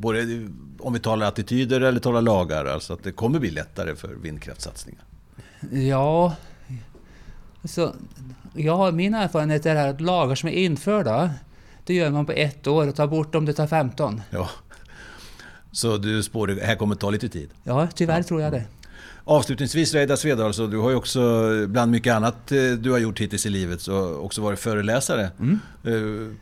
Både 0.00 0.48
om 0.78 0.92
vi 0.92 1.00
talar 1.00 1.26
attityder 1.26 1.80
eller 1.80 2.00
talar 2.00 2.22
lagar, 2.22 2.64
alltså 2.64 2.92
att 2.92 3.02
det 3.04 3.12
kommer 3.12 3.38
bli 3.38 3.50
lättare 3.50 3.94
för 3.96 4.08
vindkraftssatsningar. 4.08 5.02
Ja, 5.70 6.34
så, 7.64 7.94
ja, 8.54 8.90
min 8.90 9.14
erfarenhet 9.14 9.66
är 9.66 9.88
att 9.88 10.00
lagar 10.00 10.34
som 10.34 10.48
är 10.48 10.52
införda, 10.52 11.30
det 11.84 11.94
gör 11.94 12.10
man 12.10 12.26
på 12.26 12.32
ett 12.32 12.66
år 12.66 12.88
och 12.88 12.94
tar 12.96 13.06
bort 13.06 13.32
dem, 13.32 13.44
det 13.44 13.52
tar 13.52 13.66
15. 13.66 14.22
Ja. 14.30 14.50
Så 15.72 15.96
du 15.96 16.22
spår 16.22 16.46
det 16.46 16.64
här 16.64 16.76
kommer 16.76 16.94
ta 16.94 17.10
lite 17.10 17.28
tid. 17.28 17.50
Ja, 17.64 17.88
tyvärr 17.94 18.22
tror 18.22 18.40
jag 18.42 18.52
det. 18.52 18.64
Avslutningsvis 19.24 19.94
Reidar 19.94 20.16
Svedal, 20.16 20.54
så 20.54 20.66
du 20.66 20.78
har 20.78 20.90
ju 20.90 20.96
också 20.96 21.20
bland 21.68 21.90
mycket 21.92 22.14
annat 22.14 22.52
eh, 22.52 22.59
du 22.78 22.90
har 22.90 22.98
gjort 22.98 23.20
hittills 23.20 23.46
i 23.46 23.50
livet 23.50 23.80
så 23.80 24.14
också 24.16 24.42
varit 24.42 24.59
föreläsare 24.59 25.22
eh, 25.22 25.30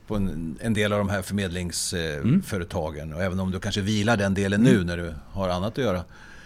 på 0.06 0.16
en, 0.16 0.56
en 0.60 0.74
del 0.74 0.92
av 0.92 0.98
de 0.98 1.08
här 1.08 1.22
förmedlingsföretagen. 1.22 3.12
Och 3.12 3.22
även 3.22 3.40
om 3.40 3.50
du 3.50 3.60
kanske 3.60 3.80
vilar 3.80 4.16
den 4.16 4.34
delen 4.34 4.62
nu 4.62 4.84
när 4.84 4.96
du 4.96 5.14
har 5.30 5.48
annat 5.48 5.72
att 5.78 5.84
göra. 5.84 6.04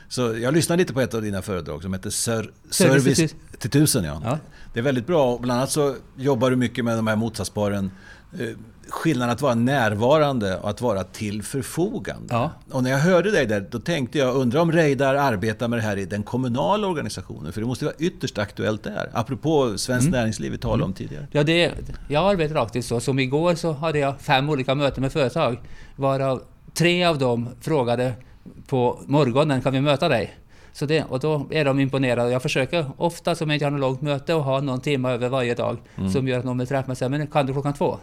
Så 0.08 0.20
jag 0.38 0.54
lyssnade 0.54 0.82
lite 0.82 0.92
på 0.92 1.00
ett 1.00 1.14
av 1.14 1.22
dina 1.22 1.42
föredrag 1.42 1.82
som 1.82 1.92
heter 1.92 2.10
Ser- 2.10 2.50
Service 2.70 3.34
till 3.58 3.70
tusen. 3.70 4.04
Ja. 4.04 4.20
Ja. 4.24 4.38
Det 4.72 4.78
är 4.80 4.84
väldigt 4.84 5.06
bra. 5.06 5.38
Bland 5.38 5.58
annat 5.58 5.70
så 5.70 5.94
jobbar 6.16 6.50
du 6.50 6.56
mycket 6.56 6.84
med 6.84 6.96
de 6.98 7.06
här 7.06 7.16
motsatsparen. 7.16 7.90
Eh, 8.38 8.48
Skillnaden 8.88 9.32
att 9.32 9.42
vara 9.42 9.54
närvarande 9.54 10.56
och 10.56 10.70
att 10.70 10.80
vara 10.80 11.04
till 11.04 11.42
förfogande. 11.42 12.26
Ja. 12.30 12.50
Och 12.70 12.82
när 12.82 12.90
jag 12.90 12.98
hörde 12.98 13.30
dig 13.30 13.46
där, 13.46 13.66
då 13.70 13.78
tänkte 13.78 14.18
jag, 14.18 14.36
undrar 14.36 14.60
om 14.60 14.72
Reidar 14.72 15.14
arbetar 15.14 15.68
med 15.68 15.78
det 15.78 15.82
här 15.82 15.96
i 15.96 16.04
den 16.04 16.22
kommunala 16.22 16.86
organisationen? 16.86 17.52
För 17.52 17.60
det 17.60 17.66
måste 17.66 17.84
vara 17.84 17.94
ytterst 17.98 18.38
aktuellt 18.38 18.82
där. 18.82 19.10
Apropå 19.12 19.78
Svenskt 19.78 20.10
Näringsliv 20.10 20.52
vi 20.52 20.58
talade 20.58 20.84
om 20.84 20.92
tidigare. 20.92 21.26
Ja, 21.30 21.42
det, 21.42 21.72
jag 22.08 22.30
arbetar 22.30 22.56
aktivt 22.62 22.84
så. 22.84 23.00
Som 23.00 23.18
igår 23.18 23.54
så 23.54 23.72
hade 23.72 23.98
jag 23.98 24.20
fem 24.20 24.50
olika 24.50 24.74
möten 24.74 25.02
med 25.02 25.12
företag. 25.12 25.60
Varav 25.96 26.42
tre 26.74 27.04
av 27.04 27.18
dem 27.18 27.48
frågade 27.60 28.12
på 28.66 29.00
morgonen, 29.06 29.62
kan 29.62 29.72
vi 29.72 29.80
möta 29.80 30.08
dig? 30.08 30.36
Så 30.72 30.86
det, 30.86 31.04
och 31.04 31.20
då 31.20 31.46
är 31.50 31.64
de 31.64 31.80
imponerade. 31.80 32.30
Jag 32.30 32.42
försöker 32.42 32.90
ofta, 32.96 33.34
som 33.34 33.50
jag 33.50 33.56
inte 33.56 33.66
har 33.66 33.70
något 33.70 33.80
långt 33.80 34.02
möte, 34.02 34.36
att 34.36 34.44
ha 34.44 34.60
någon 34.60 34.80
timme 34.80 35.10
över 35.10 35.28
varje 35.28 35.54
dag. 35.54 35.78
Som 36.12 36.28
gör 36.28 36.38
att 36.38 36.44
någon 36.44 36.58
vill 36.58 36.66
träffa 36.66 36.86
mig 36.86 36.92
och 36.92 36.98
säger, 36.98 37.10
men 37.10 37.26
kan 37.26 37.46
du 37.46 37.52
klockan 37.52 37.74
två? 37.74 37.98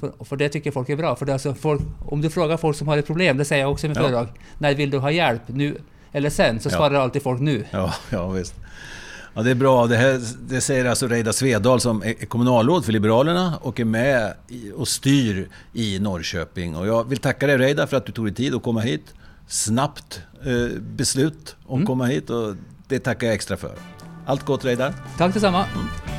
För, 0.00 0.24
för 0.24 0.36
det 0.36 0.48
tycker 0.48 0.70
folk 0.70 0.88
är 0.88 0.96
bra. 0.96 1.16
För 1.16 1.26
det 1.26 1.32
alltså 1.32 1.54
folk, 1.54 1.80
om 2.06 2.20
du 2.20 2.30
frågar 2.30 2.56
folk 2.56 2.76
som 2.76 2.88
har 2.88 2.98
ett 2.98 3.06
problem, 3.06 3.36
det 3.36 3.44
säger 3.44 3.62
jag 3.62 3.72
också 3.72 3.86
i 3.86 3.88
mitt 3.88 3.96
Ja. 3.98 4.02
föredrag. 4.02 4.28
När 4.58 4.74
vill 4.74 4.90
du 4.90 4.98
ha 4.98 5.10
hjälp? 5.10 5.42
Nu 5.46 5.78
eller 6.12 6.30
sen? 6.30 6.60
Så 6.60 6.68
Ja. 6.68 6.76
svarar 6.76 6.94
alltid 6.94 7.22
folk 7.22 7.40
nu. 7.40 7.64
Ja, 7.70 7.94
ja 8.10 8.28
visst. 8.28 8.54
Ja, 9.34 9.42
det 9.42 9.50
är 9.50 9.54
bra. 9.54 9.86
Det, 9.86 9.96
här, 9.96 10.20
det 10.48 10.60
säger 10.60 10.84
alltså 10.84 11.06
Reidar 11.08 11.32
Svedal 11.32 11.80
som 11.80 12.02
är 12.02 12.12
kommunalråd 12.26 12.84
för 12.84 12.92
Liberalerna 12.92 13.58
och 13.62 13.80
är 13.80 13.84
med 13.84 14.32
och 14.74 14.88
styr 14.88 15.48
i 15.72 15.98
Norrköping. 15.98 16.76
Och 16.76 16.86
jag 16.86 17.08
vill 17.08 17.18
tacka 17.18 17.46
dig 17.46 17.58
Reidar 17.58 17.86
för 17.86 17.96
att 17.96 18.06
du 18.06 18.12
tog 18.12 18.26
dig 18.26 18.34
tid 18.34 18.54
att 18.54 18.62
komma 18.62 18.80
hit. 18.80 19.14
Snabbt 19.48 20.20
eh, 20.46 20.78
beslut 20.80 21.56
om 21.66 21.80
att 21.80 21.86
komma 21.86 22.04
hit 22.06 22.30
och 22.30 22.54
det 22.88 22.98
tackar 22.98 23.26
jag 23.26 23.34
extra 23.34 23.56
för. 23.56 23.72
Allt 24.26 24.44
gott 24.44 24.64
Reidar. 24.64 24.94
Tack 25.18 25.34
detsamma! 25.34 25.64
Mm. 25.64 26.15